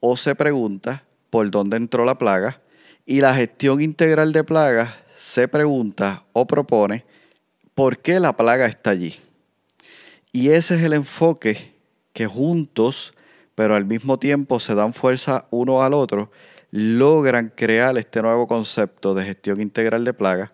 o 0.00 0.16
se 0.16 0.34
pregunta 0.34 1.04
por 1.30 1.50
dónde 1.50 1.76
entró 1.76 2.04
la 2.04 2.18
plaga 2.18 2.60
y 3.06 3.20
la 3.20 3.34
gestión 3.34 3.80
integral 3.80 4.32
de 4.32 4.44
plagas 4.44 4.94
se 5.16 5.48
pregunta 5.48 6.24
o 6.32 6.46
propone 6.46 7.04
por 7.74 7.98
qué 7.98 8.20
la 8.20 8.36
plaga 8.36 8.66
está 8.66 8.90
allí. 8.90 9.16
Y 10.32 10.50
ese 10.50 10.76
es 10.76 10.82
el 10.82 10.92
enfoque 10.92 11.74
que 12.12 12.26
juntos, 12.26 13.14
pero 13.54 13.74
al 13.74 13.84
mismo 13.84 14.18
tiempo 14.18 14.60
se 14.60 14.74
dan 14.74 14.92
fuerza 14.92 15.46
uno 15.50 15.82
al 15.82 15.94
otro, 15.94 16.30
logran 16.70 17.52
crear 17.54 17.96
este 17.98 18.22
nuevo 18.22 18.46
concepto 18.46 19.14
de 19.14 19.24
gestión 19.24 19.60
integral 19.60 20.04
de 20.04 20.14
plagas, 20.14 20.50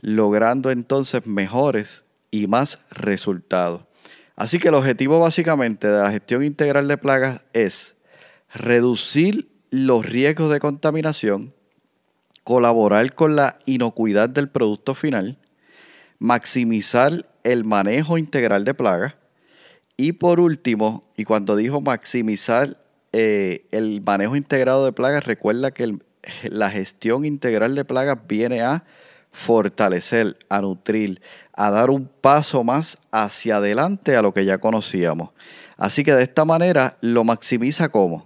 logrando 0.00 0.70
entonces 0.70 1.26
mejores 1.26 2.04
y 2.30 2.46
más 2.46 2.78
resultados. 2.90 3.82
Así 4.36 4.58
que 4.58 4.68
el 4.68 4.74
objetivo 4.74 5.18
básicamente 5.18 5.88
de 5.88 5.98
la 6.02 6.10
gestión 6.10 6.44
integral 6.44 6.86
de 6.88 6.98
plagas 6.98 7.40
es 7.52 7.96
reducir 8.52 9.48
los 9.70 10.06
riesgos 10.06 10.50
de 10.50 10.60
contaminación, 10.60 11.54
colaborar 12.44 13.14
con 13.14 13.36
la 13.36 13.58
inocuidad 13.66 14.28
del 14.28 14.48
producto 14.48 14.94
final, 14.94 15.38
maximizar 16.18 17.26
el 17.44 17.64
manejo 17.64 18.18
integral 18.18 18.64
de 18.64 18.74
plagas. 18.74 19.14
Y 19.96 20.12
por 20.12 20.40
último, 20.40 21.04
y 21.16 21.24
cuando 21.24 21.56
dijo 21.56 21.80
maximizar 21.80 22.76
eh, 23.12 23.66
el 23.70 24.02
manejo 24.02 24.36
integrado 24.36 24.84
de 24.84 24.92
plagas, 24.92 25.24
recuerda 25.24 25.70
que 25.70 25.98
la 26.44 26.70
gestión 26.70 27.24
integral 27.24 27.74
de 27.74 27.84
plagas 27.84 28.18
viene 28.26 28.62
a 28.62 28.84
fortalecer, 29.32 30.38
a 30.48 30.60
nutrir, 30.60 31.20
a 31.52 31.70
dar 31.70 31.90
un 31.90 32.08
paso 32.08 32.64
más 32.64 32.98
hacia 33.10 33.56
adelante 33.56 34.16
a 34.16 34.22
lo 34.22 34.32
que 34.32 34.44
ya 34.44 34.58
conocíamos. 34.58 35.30
Así 35.76 36.04
que 36.04 36.14
de 36.14 36.22
esta 36.22 36.44
manera 36.44 36.96
lo 37.00 37.22
maximiza 37.22 37.88
como 37.90 38.25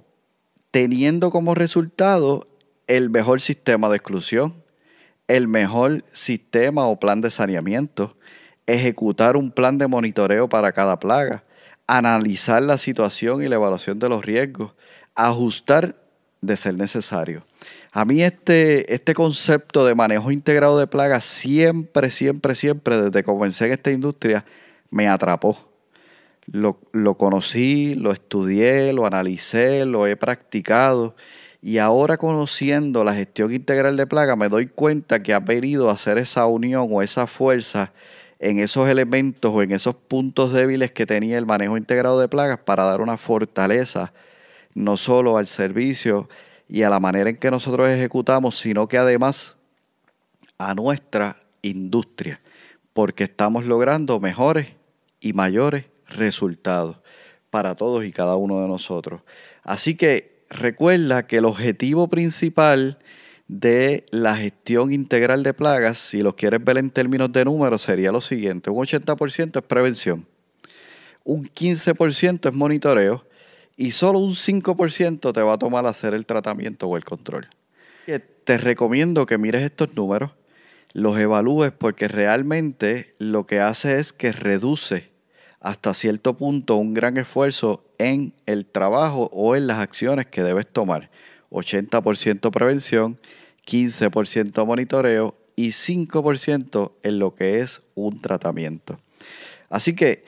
teniendo 0.71 1.31
como 1.31 1.55
resultado 1.55 2.49
el 2.87 3.11
mejor 3.11 3.41
sistema 3.41 3.89
de 3.89 3.97
exclusión, 3.97 4.63
el 5.29 5.49
mejor 5.49 6.05
sistema 6.13 6.87
o 6.87 6.99
plan 6.99 7.21
de 7.21 7.31
saneamiento, 7.31 8.17
ejecutar 8.67 9.37
un 9.37 9.53
plan 9.53 9.79
de 9.79 9.87
monitoreo 9.87 10.49
para 10.49 10.73
cada 10.73 10.99
plaga, 10.99 11.45
analizar 11.87 12.63
la 12.63 12.79
situación 12.79 13.43
y 13.43 13.49
la 13.49 13.57
evaluación 13.57 13.99
de 13.99 14.09
los 14.09 14.25
riesgos, 14.25 14.75
ajustar 15.15 15.97
de 16.41 16.57
ser 16.57 16.75
necesario. 16.75 17.45
A 17.93 18.05
mí 18.05 18.23
este, 18.23 18.93
este 18.93 19.15
concepto 19.15 19.85
de 19.85 19.95
manejo 19.95 20.31
integrado 20.31 20.79
de 20.79 20.87
plagas 20.87 21.25
siempre, 21.25 22.11
siempre, 22.11 22.55
siempre, 22.55 22.97
desde 22.97 23.11
que 23.11 23.25
comencé 23.25 23.67
en 23.67 23.73
esta 23.73 23.91
industria, 23.91 24.45
me 24.91 25.09
atrapó. 25.09 25.70
Lo, 26.47 26.81
conocí, 27.17 27.95
lo 27.95 28.13
estudié, 28.13 28.93
lo 28.93 29.07
analicé, 29.07 29.85
lo 29.85 30.07
he 30.07 30.17
practicado. 30.17 31.15
Y 31.63 31.79
ahora 31.79 32.17
conociendo 32.17 33.05
la 33.05 33.15
gestión 33.15 33.53
integral 33.53 33.97
de 33.97 34.07
plagas 34.07 34.37
me 34.37 34.49
doy 34.49 34.67
cuenta 34.67 35.23
que 35.23 35.35
ha 35.35 35.41
venido 35.41 35.91
a 35.91 35.93
hacer 35.93 36.19
esa 36.19 36.47
unión 36.47 36.89
o 36.91 37.03
esa 37.03 37.27
fuerza 37.27 37.93
en 38.39 38.59
esos 38.59 38.89
elementos 38.89 39.53
o 39.55 39.63
en 39.63 39.71
esos 39.71 39.95
puntos 39.95 40.53
débiles 40.53 40.91
que 40.93 41.07
tenía 41.07 41.37
el 41.37 41.45
manejo 41.45 41.77
integrado 41.77 42.19
de 42.19 42.29
plagas 42.29 42.59
para 42.59 42.85
dar 42.85 43.03
una 43.03 43.19
fortaleza 43.19 44.13
no 44.75 44.97
solo 44.97 45.37
al 45.37 45.47
servicio 45.47 46.29
y 46.69 46.83
a 46.83 46.91
la 46.91 47.01
manera 47.01 47.31
en 47.31 47.37
que 47.37 47.51
nosotros 47.51 47.89
ejecutamos, 47.89 48.59
sino 48.59 48.89
que 48.89 48.97
además 48.97 49.57
a 50.59 50.75
nuestra 50.75 51.43
industria, 51.63 52.41
porque 52.93 53.25
estamos 53.25 53.65
logrando 53.65 54.21
mejores 54.21 54.69
y 55.21 55.33
mayores 55.33 55.87
resultados 56.11 56.99
para 57.51 57.75
todos 57.75 58.05
y 58.05 58.13
cada 58.13 58.37
uno 58.37 58.61
de 58.61 58.69
nosotros. 58.69 59.23
Así 59.63 59.97
que 59.97 60.45
recuerda 60.49 61.27
que 61.27 61.39
el 61.39 61.45
objetivo 61.45 62.09
principal 62.09 62.99
de 63.49 64.07
la 64.11 64.37
gestión 64.37 64.93
integral 64.93 65.43
de 65.43 65.55
plagas, 65.55 65.99
si 65.99 66.23
lo 66.23 66.37
quieres 66.37 66.63
ver 66.63 66.79
en 66.79 66.91
términos 66.91 67.33
de 67.33 67.45
números, 67.45 67.83
sería 67.83 68.13
lo 68.13 68.21
siguiente. 68.21 68.71
Un 68.71 68.87
80% 68.87 69.57
es 69.57 69.63
prevención, 69.65 70.27
un 71.25 71.45
15% 71.45 72.49
es 72.49 72.55
monitoreo 72.55 73.25
y 73.77 73.91
solo 73.91 74.21
un 74.21 74.35
5% 74.35 75.33
te 75.33 75.43
va 75.43 75.55
a 75.55 75.59
tomar 75.59 75.87
hacer 75.87 76.15
el 76.15 76.27
tratamiento 76.27 76.87
o 76.87 76.97
el 76.97 77.05
control. 77.05 77.49
Te 78.45 78.59
recomiendo 78.59 79.27
que 79.27 79.39
mires 79.39 79.63
estos 79.63 79.95
números, 79.95 80.33
los 80.93 81.19
evalúes 81.19 81.73
porque 81.73 82.09
realmente 82.09 83.15
lo 83.19 83.47
que 83.47 83.61
hace 83.61 83.99
es 83.99 84.13
que 84.13 84.33
reduce 84.33 85.10
hasta 85.61 85.95
cierto 85.95 86.37
punto 86.37 86.77
un 86.77 86.95
gran 86.95 87.17
esfuerzo 87.19 87.85
en 87.99 88.33
el 88.47 88.67
trabajo 88.67 89.31
o 89.33 89.57
en 89.57 89.67
las 89.67 89.79
acciones 89.79 90.27
que 90.27 90.43
debes 90.43 90.67
tomar. 90.67 91.11
80% 91.51 92.51
prevención, 92.51 93.19
15% 93.67 94.65
monitoreo 94.65 95.35
y 95.57 95.69
5% 95.69 96.93
en 97.03 97.19
lo 97.19 97.35
que 97.35 97.61
es 97.61 97.83
un 97.95 98.21
tratamiento. 98.23 98.99
Así 99.69 99.95
que, 99.95 100.25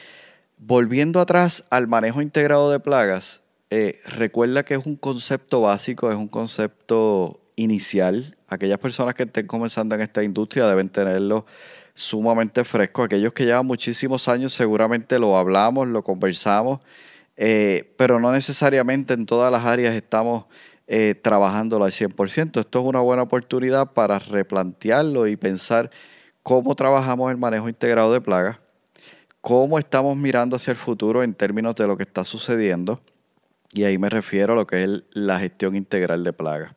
volviendo 0.59 1.21
atrás 1.21 1.65
al 1.71 1.89
manejo 1.89 2.21
integrado 2.21 2.71
de 2.71 2.81
plagas, 2.81 3.41
eh, 3.71 4.01
recuerda 4.05 4.65
que 4.65 4.75
es 4.75 4.85
un 4.85 4.97
concepto 4.97 5.63
básico, 5.63 6.11
es 6.11 6.17
un 6.17 6.29
concepto 6.29 7.41
inicial. 7.57 8.37
Aquellas 8.49 8.79
personas 8.79 9.15
que 9.15 9.23
estén 9.23 9.47
comenzando 9.47 9.95
en 9.95 10.03
esta 10.03 10.23
industria 10.23 10.67
deben 10.67 10.91
tenerlo 10.91 11.47
sumamente 11.95 12.65
fresco. 12.65 13.03
Aquellos 13.03 13.33
que 13.33 13.45
llevan 13.45 13.67
muchísimos 13.67 14.29
años 14.29 14.53
seguramente 14.53 15.19
lo 15.19 15.37
hablamos, 15.37 15.89
lo 15.89 16.03
conversamos, 16.03 16.81
eh, 17.37 17.95
pero 17.97 18.21
no 18.21 18.33
necesariamente 18.33 19.15
en 19.15 19.27
todas 19.27 19.51
las 19.51 19.65
áreas 19.65 19.95
estamos 19.95 20.47
eh, 20.87 21.15
trabajándolo 21.15 21.85
al 21.85 21.93
100%. 21.93 22.61
Esto 22.61 22.81
es 22.81 22.85
una 22.85 23.01
buena 23.01 23.23
oportunidad 23.23 23.93
para 23.93 24.19
replantearlo 24.19 25.27
y 25.27 25.37
pensar 25.37 25.91
cómo 26.43 26.75
trabajamos 26.75 27.31
el 27.31 27.37
manejo 27.37 27.69
integrado 27.69 28.13
de 28.13 28.21
plagas, 28.21 28.59
cómo 29.41 29.79
estamos 29.79 30.17
mirando 30.17 30.57
hacia 30.57 30.73
el 30.73 30.77
futuro 30.77 31.23
en 31.23 31.35
términos 31.35 31.77
de 31.77 31.87
lo 31.87 31.97
que 31.97 32.03
está 32.03 32.25
sucediendo, 32.25 33.01
y 33.73 33.85
ahí 33.85 33.97
me 33.97 34.11
refiero 34.11 34.53
a 34.53 34.57
lo 34.57 34.67
que 34.67 34.83
es 34.83 35.03
la 35.13 35.39
gestión 35.39 35.77
integral 35.77 36.25
de 36.25 36.33
plagas. 36.33 36.75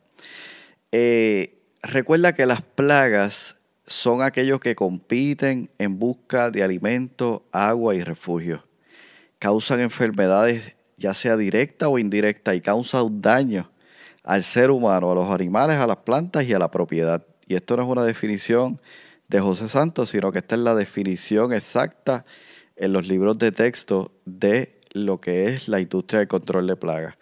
Eh, 0.91 1.61
recuerda 1.81 2.33
que 2.33 2.45
las 2.45 2.61
plagas 2.61 3.57
son 3.87 4.21
aquellos 4.21 4.59
que 4.59 4.75
compiten 4.75 5.69
en 5.77 5.99
busca 5.99 6.51
de 6.51 6.63
alimento, 6.63 7.45
agua 7.51 7.95
y 7.95 8.01
refugio. 8.01 8.65
Causan 9.39 9.79
enfermedades 9.79 10.75
ya 10.97 11.13
sea 11.13 11.37
directa 11.37 11.89
o 11.89 11.99
indirecta 11.99 12.55
y 12.55 12.61
causan 12.61 13.21
daño 13.21 13.69
al 14.23 14.43
ser 14.43 14.71
humano, 14.71 15.11
a 15.11 15.15
los 15.15 15.29
animales, 15.29 15.77
a 15.77 15.87
las 15.87 15.97
plantas 15.97 16.45
y 16.45 16.53
a 16.53 16.59
la 16.59 16.71
propiedad. 16.71 17.25
Y 17.47 17.55
esto 17.55 17.77
no 17.77 17.83
es 17.83 17.89
una 17.89 18.03
definición 18.03 18.81
de 19.27 19.39
José 19.39 19.69
Santos, 19.69 20.09
sino 20.09 20.31
que 20.31 20.39
esta 20.39 20.55
es 20.55 20.61
la 20.61 20.73
definición 20.73 21.53
exacta 21.53 22.25
en 22.75 22.93
los 22.93 23.07
libros 23.07 23.37
de 23.37 23.51
texto 23.51 24.11
de 24.25 24.79
lo 24.93 25.19
que 25.19 25.47
es 25.47 25.67
la 25.67 25.79
industria 25.79 26.21
de 26.21 26.27
control 26.27 26.67
de 26.67 26.75
plagas. 26.75 27.15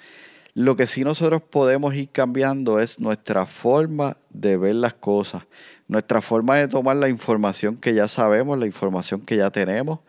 Lo 0.55 0.75
que 0.75 0.85
sí 0.85 1.03
nosotros 1.03 1.41
podemos 1.41 1.95
ir 1.95 2.09
cambiando 2.09 2.79
es 2.79 2.99
nuestra 2.99 3.47
forma 3.47 4.17
de 4.29 4.55
ver 4.55 4.75
las 4.75 4.93
cosas, 4.93 5.43
nuestra 5.87 6.21
forma 6.21 6.57
de 6.57 6.67
tomar 6.67 6.95
la 6.95 7.09
información 7.09 7.75
que 7.77 7.95
ya 7.95 8.07
sabemos, 8.07 8.59
la 8.59 8.67
información 8.67 9.21
que 9.21 9.37
ya 9.37 9.49
tenemos, 9.49 9.99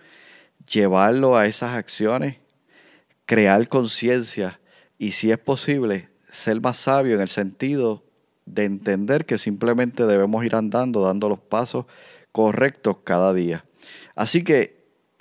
llevarlo 0.70 1.36
a 1.36 1.46
esas 1.46 1.74
acciones, 1.74 2.36
crear 3.24 3.66
conciencia 3.68 4.60
y 4.98 5.12
si 5.12 5.30
es 5.30 5.38
posible, 5.38 6.10
ser 6.28 6.60
más 6.60 6.76
sabio 6.76 7.14
en 7.14 7.22
el 7.22 7.28
sentido 7.28 8.02
de 8.44 8.64
entender 8.64 9.24
que 9.24 9.38
simplemente 9.38 10.04
debemos 10.04 10.44
ir 10.44 10.56
andando, 10.56 11.02
dando 11.02 11.30
los 11.30 11.38
pasos 11.38 11.86
correctos 12.32 12.98
cada 13.02 13.32
día. 13.32 13.64
Así 14.14 14.44
que 14.44 14.73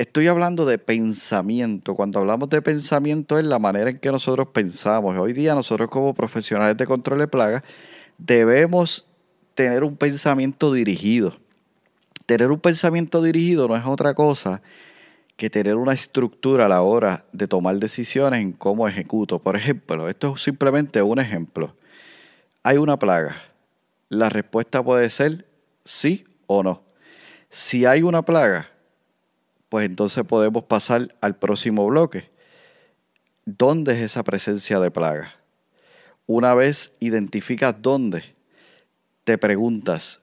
estoy 0.04 0.28
hablando 0.28 0.66
de 0.66 0.78
pensamiento. 0.78 1.96
Cuando 1.96 2.20
hablamos 2.20 2.50
de 2.50 2.62
pensamiento 2.62 3.40
es 3.40 3.46
la 3.46 3.58
manera 3.58 3.90
en 3.90 4.00
que 4.00 4.12
nosotros 4.12 4.48
pensamos. 4.48 5.18
Hoy 5.18 5.34
día 5.34 5.56
nosotros 5.56 5.90
como 5.90 6.14
profesionales 6.14 6.78
de 6.78 6.86
control 6.86 7.20
de 7.20 7.28
plagas 7.28 7.64
debemos 8.18 9.08
tener 9.56 9.84
un 9.84 9.96
pensamiento 9.96 10.74
dirigido. 10.74 11.34
Tener 12.26 12.52
un 12.52 12.60
pensamiento 12.60 13.22
dirigido 13.22 13.68
no 13.68 13.76
es 13.76 13.86
otra 13.86 14.14
cosa 14.14 14.62
que 15.38 15.50
tener 15.50 15.76
una 15.76 15.94
estructura 15.94 16.66
a 16.66 16.70
la 16.70 16.82
hora 16.82 17.26
de 17.32 17.48
tomar 17.48 17.78
decisiones 17.78 18.42
en 18.42 18.52
cómo 18.52 18.88
ejecuto. 18.88 19.40
Por 19.40 19.56
ejemplo, 19.56 20.10
esto 20.10 20.34
es 20.36 20.42
simplemente 20.42 21.02
un 21.02 21.20
ejemplo. 21.20 21.76
Hay 22.62 22.78
una 22.78 23.00
plaga. 23.00 23.38
La 24.10 24.30
respuesta 24.30 24.84
puede 24.84 25.10
ser 25.10 25.46
sí 25.86 26.26
o 26.46 26.62
no. 26.62 26.84
Si 27.50 27.86
hay 27.86 28.04
una 28.04 28.22
plaga, 28.22 28.73
pues 29.74 29.88
entonces 29.88 30.24
podemos 30.24 30.66
pasar 30.66 31.16
al 31.20 31.36
próximo 31.40 31.88
bloque. 31.88 32.30
¿Dónde 33.44 33.94
es 33.94 34.02
esa 34.02 34.24
presencia 34.24 34.80
de 34.80 34.92
plaga? 34.92 35.34
Una 36.28 36.54
vez 36.54 36.94
identificas 37.00 37.82
dónde, 37.82 38.36
te 39.24 39.40
preguntas, 39.40 40.22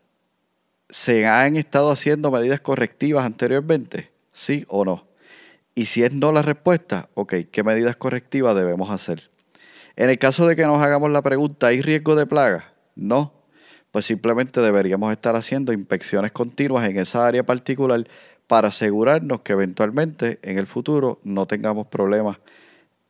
¿se 0.89 1.27
han 1.27 1.57
estado 1.57 1.91
haciendo 1.91 2.31
medidas 2.31 2.61
correctivas 2.61 3.25
anteriormente? 3.25 4.13
¿Sí 4.31 4.65
o 4.69 4.85
no? 4.85 5.09
Y 5.75 5.87
si 5.87 6.05
es 6.05 6.13
no 6.13 6.31
la 6.31 6.43
respuesta, 6.43 7.09
ok, 7.15 7.35
¿qué 7.51 7.65
medidas 7.65 7.97
correctivas 7.97 8.55
debemos 8.55 8.89
hacer? 8.89 9.33
En 9.97 10.11
el 10.11 10.19
caso 10.21 10.47
de 10.47 10.55
que 10.55 10.63
nos 10.63 10.81
hagamos 10.81 11.11
la 11.11 11.23
pregunta, 11.23 11.67
¿hay 11.67 11.83
riesgo 11.83 12.15
de 12.15 12.27
plaga? 12.27 12.73
No. 12.95 13.33
Pues 13.91 14.07
simplemente 14.07 14.61
deberíamos 14.61 15.11
estar 15.11 15.35
haciendo 15.35 15.73
inspecciones 15.73 16.31
continuas 16.31 16.89
en 16.89 17.01
esa 17.01 17.27
área 17.27 17.45
particular 17.45 18.07
para 18.51 18.67
asegurarnos 18.67 19.43
que 19.43 19.53
eventualmente 19.53 20.41
en 20.43 20.59
el 20.59 20.67
futuro 20.67 21.21
no 21.23 21.47
tengamos 21.47 21.87
problemas 21.87 22.39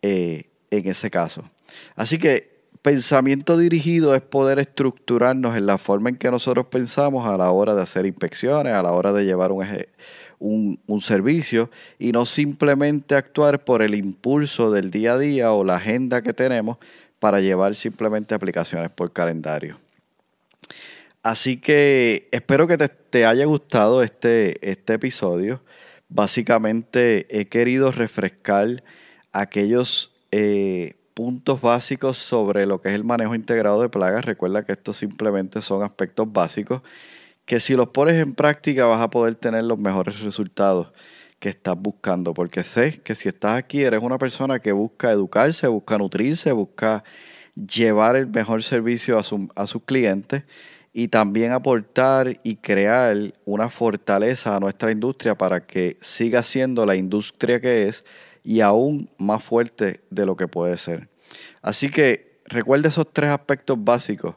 eh, 0.02 0.50
en 0.70 0.86
ese 0.86 1.10
caso. 1.10 1.48
Así 1.96 2.18
que 2.18 2.60
pensamiento 2.82 3.56
dirigido 3.56 4.14
es 4.14 4.20
poder 4.20 4.58
estructurarnos 4.58 5.56
en 5.56 5.64
la 5.64 5.78
forma 5.78 6.10
en 6.10 6.16
que 6.16 6.30
nosotros 6.30 6.66
pensamos 6.66 7.26
a 7.26 7.38
la 7.38 7.52
hora 7.52 7.74
de 7.74 7.80
hacer 7.80 8.04
inspecciones, 8.04 8.74
a 8.74 8.82
la 8.82 8.92
hora 8.92 9.14
de 9.14 9.24
llevar 9.24 9.50
un, 9.50 10.78
un, 10.86 11.00
servicio 11.00 11.70
y 11.98 12.12
no 12.12 12.26
simplemente 12.26 13.14
actuar 13.14 13.64
por 13.64 13.80
el 13.80 13.94
impulso 13.94 14.70
del 14.70 14.90
día 14.90 15.14
a 15.14 15.18
día 15.18 15.52
o 15.52 15.64
la 15.64 15.76
agenda 15.76 16.20
que 16.20 16.34
tenemos 16.34 16.76
para 17.18 17.40
llevar 17.40 17.74
simplemente 17.74 18.34
aplicaciones 18.34 18.90
por 18.90 19.10
calendario. 19.10 19.78
Así 21.22 21.58
que 21.58 22.28
espero 22.32 22.66
que 22.66 22.78
te, 22.78 23.26
haya 23.26 23.44
gustado 23.44 24.02
este, 24.02 24.70
este 24.70 24.94
episodio. 24.94 25.62
Básicamente 26.08 27.26
he 27.38 27.46
querido 27.46 27.92
refrescar 27.92 28.82
aquellos 29.32 30.12
eh, 30.30 30.96
puntos 31.12 31.60
básicos 31.60 32.16
sobre 32.16 32.66
lo 32.66 32.80
que 32.80 32.88
es 32.88 32.94
el 32.94 33.04
manejo 33.04 33.34
integrado 33.34 33.82
de 33.82 33.90
plagas. 33.90 34.24
Recuerda 34.24 34.64
que 34.64 34.72
estos 34.72 34.96
simplemente 34.96 35.60
son 35.60 35.82
aspectos 35.82 36.32
básicos 36.32 36.82
que 37.44 37.60
si 37.60 37.74
los 37.74 37.88
pones 37.88 38.14
en 38.14 38.34
práctica 38.34 38.86
vas 38.86 39.02
a 39.02 39.10
poder 39.10 39.34
tener 39.34 39.64
los 39.64 39.78
mejores 39.78 40.20
resultados 40.20 40.92
que 41.38 41.50
estás 41.50 41.76
buscando. 41.76 42.32
Porque 42.32 42.62
sé 42.62 43.02
que 43.02 43.14
si 43.14 43.28
estás 43.28 43.58
aquí 43.58 43.82
eres 43.82 44.02
una 44.02 44.18
persona 44.18 44.60
que 44.60 44.72
busca 44.72 45.10
educarse, 45.10 45.66
busca 45.66 45.98
nutrirse, 45.98 46.52
busca 46.52 47.04
llevar 47.54 48.16
el 48.16 48.26
mejor 48.28 48.62
servicio 48.62 49.18
a, 49.18 49.22
a 49.56 49.66
sus 49.66 49.82
clientes 49.84 50.44
y 50.92 51.08
también 51.08 51.52
aportar 51.52 52.38
y 52.42 52.56
crear 52.56 53.16
una 53.44 53.70
fortaleza 53.70 54.56
a 54.56 54.60
nuestra 54.60 54.90
industria 54.90 55.36
para 55.36 55.66
que 55.66 55.96
siga 56.00 56.42
siendo 56.42 56.84
la 56.84 56.96
industria 56.96 57.60
que 57.60 57.88
es 57.88 58.04
y 58.42 58.60
aún 58.60 59.10
más 59.18 59.44
fuerte 59.44 60.00
de 60.10 60.26
lo 60.26 60.36
que 60.36 60.48
puede 60.48 60.76
ser. 60.76 61.08
Así 61.62 61.90
que 61.90 62.40
recuerde 62.46 62.88
esos 62.88 63.12
tres 63.12 63.30
aspectos 63.30 63.76
básicos, 63.82 64.34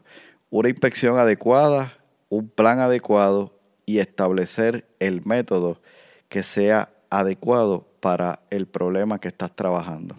una 0.50 0.68
inspección 0.68 1.18
adecuada, 1.18 1.94
un 2.28 2.48
plan 2.48 2.78
adecuado 2.78 3.58
y 3.86 3.98
establecer 3.98 4.86
el 5.00 5.24
método 5.24 5.80
que 6.28 6.42
sea 6.42 6.90
adecuado 7.10 7.86
para 8.00 8.40
el 8.50 8.66
problema 8.66 9.18
que 9.18 9.28
estás 9.28 9.54
trabajando. 9.54 10.16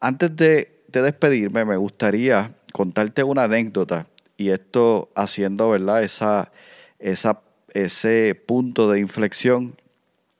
Antes 0.00 0.34
de, 0.36 0.82
despedirme, 0.88 1.64
me 1.64 1.76
gustaría 1.76 2.54
contarte 2.72 3.22
una 3.22 3.44
anécdota 3.44 4.06
y 4.42 4.50
esto 4.50 5.10
haciendo 5.14 5.70
¿verdad? 5.70 6.02
Esa, 6.02 6.52
ese 6.98 8.34
punto 8.34 8.90
de 8.90 9.00
inflexión 9.00 9.76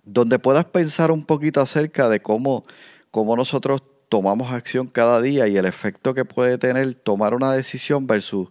donde 0.05 0.38
puedas 0.38 0.65
pensar 0.65 1.11
un 1.11 1.25
poquito 1.25 1.61
acerca 1.61 2.09
de 2.09 2.21
cómo, 2.21 2.65
cómo 3.11 3.37
nosotros 3.37 3.83
tomamos 4.09 4.53
acción 4.53 4.88
cada 4.88 5.23
día 5.23 5.47
y 5.49 5.57
el 5.57 5.65
efecto 5.65 6.12
que 6.12 6.25
puede 6.25 6.59
tener 6.59 6.95
tomar 6.97 7.35
una 7.35 7.53
decisión 7.53 8.07
versus 8.07 8.49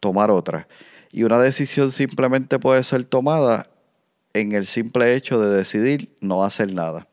tomar 0.00 0.30
otra. 0.30 0.66
Y 1.12 1.22
una 1.22 1.38
decisión 1.38 1.90
simplemente 1.92 2.58
puede 2.58 2.82
ser 2.82 3.04
tomada 3.04 3.70
en 4.32 4.52
el 4.52 4.66
simple 4.66 5.14
hecho 5.14 5.40
de 5.40 5.56
decidir 5.56 6.16
no 6.20 6.44
hacer 6.44 6.72
nada. 6.72 7.06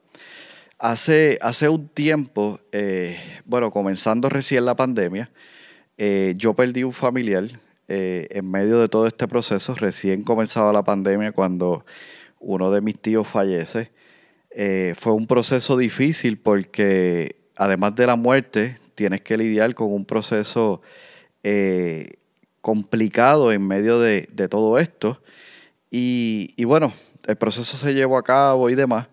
Hace, 0.79 1.37
hace 1.41 1.69
un 1.69 1.87
tiempo, 1.87 2.59
eh, 2.71 3.17
bueno, 3.45 3.69
comenzando 3.71 4.27
recién 4.27 4.65
la 4.65 4.75
pandemia, 4.75 5.31
eh, 5.97 6.33
yo 6.35 6.53
perdí 6.53 6.83
un 6.83 6.93
familiar 6.93 7.43
eh, 7.87 8.27
en 8.31 8.49
medio 8.49 8.79
de 8.79 8.89
todo 8.89 9.07
este 9.07 9.27
proceso. 9.27 9.75
Recién 9.75 10.23
comenzaba 10.23 10.73
la 10.73 10.83
pandemia 10.83 11.31
cuando 11.31 11.85
uno 12.39 12.71
de 12.71 12.81
mis 12.81 12.99
tíos 12.99 13.27
fallece. 13.27 13.91
fue 14.95 15.13
un 15.13 15.25
proceso 15.25 15.77
difícil 15.77 16.37
porque 16.37 17.35
además 17.55 17.95
de 17.95 18.07
la 18.07 18.15
muerte, 18.15 18.77
tienes 18.95 19.21
que 19.21 19.37
lidiar 19.37 19.73
con 19.73 19.91
un 19.91 20.05
proceso 20.05 20.81
complicado 22.63 23.51
en 23.51 23.67
medio 23.67 23.99
de, 23.99 24.25
todo 24.49 24.79
esto. 24.79 25.21
Y, 25.91 26.63
bueno, 26.63 26.93
el 27.27 27.35
proceso 27.35 27.77
se 27.77 27.93
llevó 27.93 28.17
a 28.17 28.23
cabo 28.23 28.69
y 28.69 28.75
demás. 28.75 29.07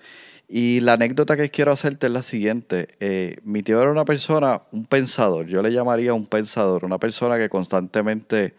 Y 0.52 0.80
la 0.80 0.94
anécdota 0.94 1.36
que 1.36 1.48
quiero 1.48 1.70
hacerte 1.70 2.08
es 2.08 2.12
la 2.12 2.24
siguiente. 2.24 2.88
Eh, 2.98 3.36
mi 3.44 3.62
tío 3.62 3.80
era 3.80 3.92
una 3.92 4.04
persona, 4.04 4.62
un 4.72 4.84
pensador, 4.84 5.46
yo 5.46 5.62
le 5.62 5.70
llamaría 5.70 6.12
un 6.12 6.26
pensador, 6.26 6.84
una 6.84 6.98
persona 6.98 7.38
que 7.38 7.48
constantemente 7.48 8.54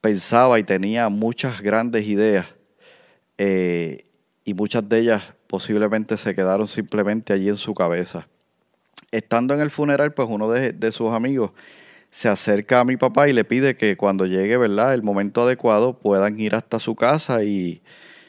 pensaba 0.00 0.58
y 0.58 0.64
tenía 0.64 1.08
muchas 1.10 1.60
grandes 1.60 2.08
ideas 2.08 2.46
eh, 3.38 4.04
y 4.44 4.54
muchas 4.54 4.88
de 4.88 4.98
ellas 4.98 5.22
posiblemente 5.46 6.16
se 6.16 6.34
quedaron 6.34 6.66
simplemente 6.66 7.32
allí 7.32 7.48
en 7.48 7.56
su 7.56 7.72
cabeza. 7.72 8.26
Estando 9.12 9.54
en 9.54 9.60
el 9.60 9.70
funeral, 9.70 10.14
pues 10.14 10.26
uno 10.28 10.50
de, 10.50 10.72
de 10.72 10.90
sus 10.90 11.12
amigos 11.12 11.52
se 12.10 12.30
acerca 12.30 12.80
a 12.80 12.84
mi 12.84 12.96
papá 12.96 13.28
y 13.28 13.32
le 13.32 13.44
pide 13.44 13.76
que 13.76 13.96
cuando 13.96 14.26
llegue, 14.26 14.56
¿verdad?, 14.56 14.92
el 14.92 15.04
momento 15.04 15.42
adecuado 15.42 16.00
puedan 16.00 16.40
ir 16.40 16.56
hasta 16.56 16.80
su 16.80 16.96
casa 16.96 17.44
y 17.44 17.80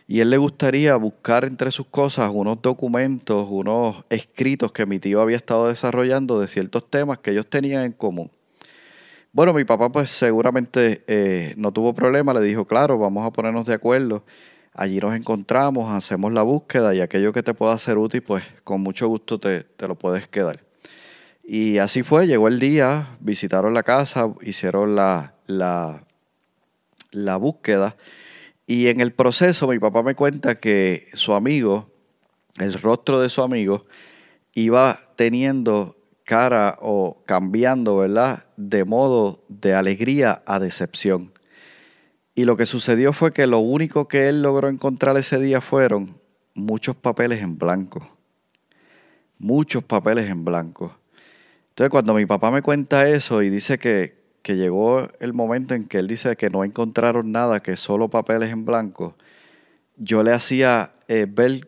y 0.07 0.19
él 0.19 0.29
le 0.29 0.37
gustaría 0.37 0.95
buscar 0.95 1.45
entre 1.45 1.71
sus 1.71 1.87
cosas 1.87 2.29
unos 2.33 2.61
documentos, 2.61 3.47
unos 3.49 4.03
escritos 4.09 4.71
que 4.71 4.85
mi 4.85 4.99
tío 4.99 5.21
había 5.21 5.37
estado 5.37 5.67
desarrollando 5.69 6.39
de 6.39 6.47
ciertos 6.47 6.89
temas 6.89 7.19
que 7.19 7.31
ellos 7.31 7.49
tenían 7.49 7.83
en 7.85 7.93
común. 7.93 8.29
Bueno, 9.31 9.53
mi 9.53 9.63
papá 9.63 9.91
pues 9.91 10.09
seguramente 10.09 11.03
eh, 11.07 11.53
no 11.57 11.71
tuvo 11.71 11.93
problema, 11.93 12.33
le 12.33 12.41
dijo, 12.41 12.65
claro, 12.65 12.99
vamos 12.99 13.25
a 13.25 13.31
ponernos 13.31 13.65
de 13.65 13.73
acuerdo. 13.73 14.23
Allí 14.73 14.99
nos 14.99 15.15
encontramos, 15.15 15.91
hacemos 15.91 16.33
la 16.33 16.41
búsqueda 16.41 16.93
y 16.93 17.01
aquello 17.01 17.31
que 17.31 17.43
te 17.43 17.53
pueda 17.53 17.77
ser 17.77 17.97
útil, 17.97 18.23
pues 18.23 18.43
con 18.63 18.81
mucho 18.81 19.07
gusto 19.07 19.39
te, 19.39 19.65
lo 19.79 19.95
puedes 19.95 20.27
quedar. 20.27 20.59
Y 21.43 21.77
así 21.77 22.03
fue, 22.03 22.27
llegó 22.27 22.47
el 22.47 22.59
día, 22.59 23.17
visitaron 23.19 23.73
la 23.73 23.83
casa, 23.83 24.31
hicieron 24.41 24.95
la, 24.95 25.35
la, 25.47 26.03
la 27.11 27.37
búsqueda 27.37 27.95
y 28.65 28.87
en 28.87 29.01
el 29.01 29.13
proceso 29.13 29.67
mi 29.67 29.79
papá 29.79 30.03
me 30.03 30.15
cuenta 30.15 30.55
que 30.55 31.09
su 31.13 31.33
amigo, 31.33 31.91
el 32.59 32.73
rostro 32.73 33.19
de 33.19 33.29
su 33.29 33.41
amigo, 33.41 33.85
iba 34.53 35.13
teniendo 35.15 35.97
cara 36.23 36.77
o 36.81 37.23
cambiando, 37.25 37.97
¿verdad? 37.97 38.45
De 38.55 38.85
modo 38.85 39.43
de 39.49 39.73
alegría 39.73 40.41
a 40.45 40.59
decepción. 40.59 41.33
Y 42.35 42.45
lo 42.45 42.57
que 42.57 42.65
sucedió 42.65 43.13
fue 43.13 43.31
que 43.31 43.45
lo 43.45 43.59
único 43.59 44.07
que 44.07 44.29
él 44.29 44.41
logró 44.41 44.69
encontrar 44.69 45.17
ese 45.17 45.39
día 45.39 45.61
fueron 45.61 46.19
muchos 46.53 46.95
papeles 46.95 47.41
en 47.41 47.57
blanco. 47.57 48.17
Muchos 49.37 49.83
papeles 49.83 50.29
en 50.29 50.45
blanco. 50.45 50.97
Entonces 51.69 51.91
cuando 51.91 52.13
mi 52.13 52.25
papá 52.25 52.49
me 52.49 52.61
cuenta 52.61 53.09
eso 53.09 53.43
y 53.43 53.49
dice 53.49 53.77
que, 53.77 54.22
que 54.43 54.57
llegó 54.57 55.07
el 55.19 55.33
momento 55.33 55.73
en 55.73 55.87
que 55.87 55.97
él 55.97 56.07
dice 56.07 56.35
que 56.35 56.49
no 56.49 56.63
encontraron 56.63 57.31
nada, 57.31 57.61
que 57.61 57.77
solo 57.77 58.09
papeles 58.09 58.51
en 58.51 58.65
blanco, 58.65 59.15
yo 59.97 60.21
le 60.21 60.33
hacía 60.33 60.91
eh, 61.07 61.25
ver 61.27 61.65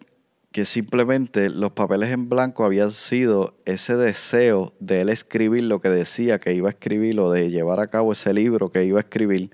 que 0.51 0.65
simplemente 0.65 1.49
los 1.49 1.71
papeles 1.71 2.11
en 2.11 2.29
blanco 2.29 2.65
habían 2.65 2.91
sido 2.91 3.55
ese 3.65 3.95
deseo 3.95 4.73
de 4.79 5.01
él 5.01 5.09
escribir 5.09 5.63
lo 5.63 5.79
que 5.79 5.89
decía 5.89 6.39
que 6.39 6.53
iba 6.53 6.67
a 6.67 6.71
escribir 6.71 7.19
o 7.19 7.31
de 7.31 7.49
llevar 7.49 7.79
a 7.79 7.87
cabo 7.87 8.11
ese 8.11 8.33
libro 8.33 8.69
que 8.69 8.83
iba 8.83 8.99
a 8.99 9.01
escribir, 9.01 9.51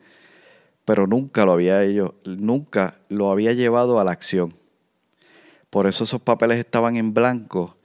pero 0.83 1.05
nunca 1.05 1.45
lo 1.45 1.53
había 1.53 1.83
hecho, 1.83 2.15
nunca 2.25 2.99
lo 3.07 3.31
había 3.31 3.53
llevado 3.53 3.99
a 3.99 4.03
la 4.03 4.11
acción. 4.11 4.55
Por 5.69 5.87
eso 5.87 6.03
esos 6.03 6.21
papeles 6.21 6.57
estaban 6.57 6.97
en 6.97 7.13
blanco 7.13 7.77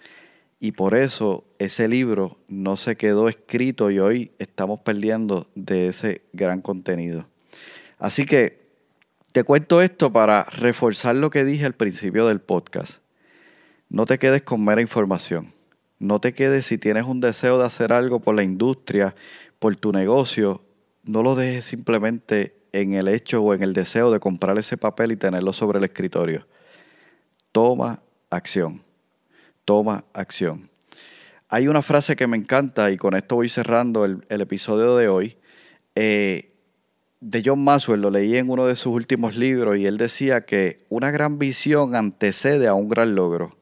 y 0.58 0.72
por 0.72 0.96
eso 0.96 1.44
ese 1.58 1.88
libro 1.88 2.38
no 2.48 2.76
se 2.76 2.96
quedó 2.96 3.28
escrito 3.28 3.90
y 3.90 3.98
hoy 3.98 4.32
estamos 4.38 4.80
perdiendo 4.80 5.48
de 5.54 5.88
ese 5.88 6.22
gran 6.32 6.62
contenido. 6.62 7.26
Así 7.98 8.24
que 8.24 8.66
te 9.32 9.44
cuento 9.44 9.82
esto 9.82 10.12
para 10.12 10.44
reforzar 10.44 11.16
lo 11.16 11.30
que 11.30 11.44
dije 11.44 11.66
al 11.66 11.74
principio 11.74 12.26
del 12.26 12.40
podcast. 12.40 13.02
No 13.88 14.06
te 14.06 14.18
quedes 14.18 14.42
con 14.42 14.64
mera 14.64 14.80
información. 14.80 15.52
No 15.98 16.20
te 16.20 16.32
quedes 16.32 16.66
si 16.66 16.78
tienes 16.78 17.04
un 17.04 17.20
deseo 17.20 17.58
de 17.58 17.64
hacer 17.64 17.92
algo 17.92 18.20
por 18.20 18.34
la 18.34 18.42
industria, 18.42 19.14
por 19.58 19.76
tu 19.76 19.92
negocio, 19.92 20.62
no 21.04 21.22
lo 21.22 21.34
dejes 21.34 21.64
simplemente 21.64 22.56
en 22.72 22.94
el 22.94 23.08
hecho 23.08 23.42
o 23.42 23.54
en 23.54 23.62
el 23.62 23.72
deseo 23.72 24.10
de 24.10 24.20
comprar 24.20 24.58
ese 24.58 24.76
papel 24.76 25.12
y 25.12 25.16
tenerlo 25.16 25.52
sobre 25.52 25.78
el 25.78 25.84
escritorio. 25.84 26.46
Toma 27.52 28.02
acción 28.28 28.85
toma 29.66 30.06
acción. 30.14 30.70
Hay 31.50 31.68
una 31.68 31.82
frase 31.82 32.16
que 32.16 32.26
me 32.26 32.38
encanta 32.38 32.90
y 32.90 32.96
con 32.96 33.14
esto 33.14 33.34
voy 33.34 33.50
cerrando 33.50 34.06
el, 34.06 34.24
episodio 34.28 34.96
de 34.96 35.08
hoy. 35.08 35.36
Eh, 35.94 36.54
de 37.20 37.42
John 37.44 37.62
Maxwell, 37.62 38.00
lo 38.00 38.10
leí 38.10 38.36
en 38.36 38.48
uno 38.48 38.66
de 38.66 38.76
sus 38.76 38.94
últimos 38.94 39.36
libros 39.36 39.76
y 39.76 39.86
él 39.86 39.98
decía 39.98 40.42
que 40.42 40.84
una 40.88 41.10
gran 41.10 41.38
visión 41.38 41.94
antecede 41.94 42.68
a 42.68 42.74
un 42.74 42.88
gran 42.88 43.14
logro. 43.14 43.56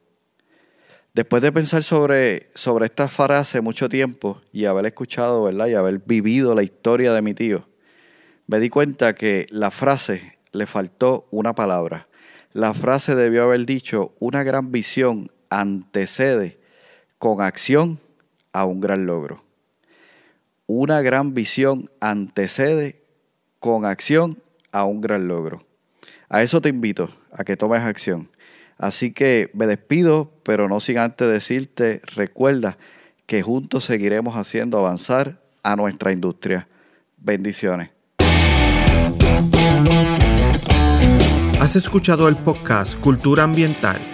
Después 1.15 1.43
de 1.43 1.53
pensar 1.53 1.83
sobre, 1.83 2.51
sobre 2.55 2.87
esta 2.87 3.09
frase 3.09 3.61
mucho 3.61 3.89
tiempo 3.89 4.41
y 4.53 4.65
haber 4.65 4.87
escuchado, 4.87 5.45
¿verdad? 5.45 5.69
Y 5.69 5.75
haber 5.75 6.01
vivido 6.01 6.55
la 6.55 6.63
historia 6.63 7.13
de 7.13 7.23
mi 7.23 7.35
tío, 7.35 7.69
me 8.47 8.59
di 8.61 8.69
cuenta 8.69 9.15
que 9.15 9.47
la 9.51 9.71
frase 9.71 10.39
le 10.53 10.67
faltó 10.67 11.29
una 11.31 11.55
palabra. 11.55 12.09
La 12.53 12.75
frase 12.75 13.15
debió 13.15 13.45
haber 13.45 13.65
dicho, 13.67 14.15
una 14.19 14.43
gran 14.43 14.73
visión 14.73 15.31
antecede 15.61 16.59
con 17.19 17.41
acción 17.41 17.99
a 18.53 18.65
un 18.65 18.81
gran 18.81 19.07
logro. 19.07 19.45
Una 20.67 21.01
gran 21.03 21.35
visión 21.35 21.91
antecede 22.01 23.03
con 23.61 23.85
acción 23.85 24.39
a 24.73 24.85
un 24.85 25.01
gran 25.01 25.29
logro. 25.29 25.65
A 26.29 26.43
eso 26.43 26.61
te 26.61 26.69
invito, 26.69 27.09
a 27.33 27.45
que 27.45 27.57
tomes 27.57 27.83
acción. 27.83 28.29
Así 28.79 29.13
que 29.13 29.51
me 29.55 29.67
despido, 29.67 30.33
pero 30.43 30.69
no 30.69 30.81
sin 30.81 30.99
antes 30.99 31.29
decirte, 31.29 32.03
recuerda 32.17 32.77
que 33.27 33.43
juntos 33.43 33.85
seguiremos 33.85 34.35
haciendo 34.35 34.79
avanzar 34.79 35.41
a 35.63 35.77
nuestra 35.77 36.13
industria. 36.13 36.67
Bendiciones. 37.17 37.91
Has 41.61 41.77
escuchado 41.77 42.29
el 42.29 42.37
podcast 42.37 42.99
Cultura 43.01 43.45
Ambiental 43.45 44.14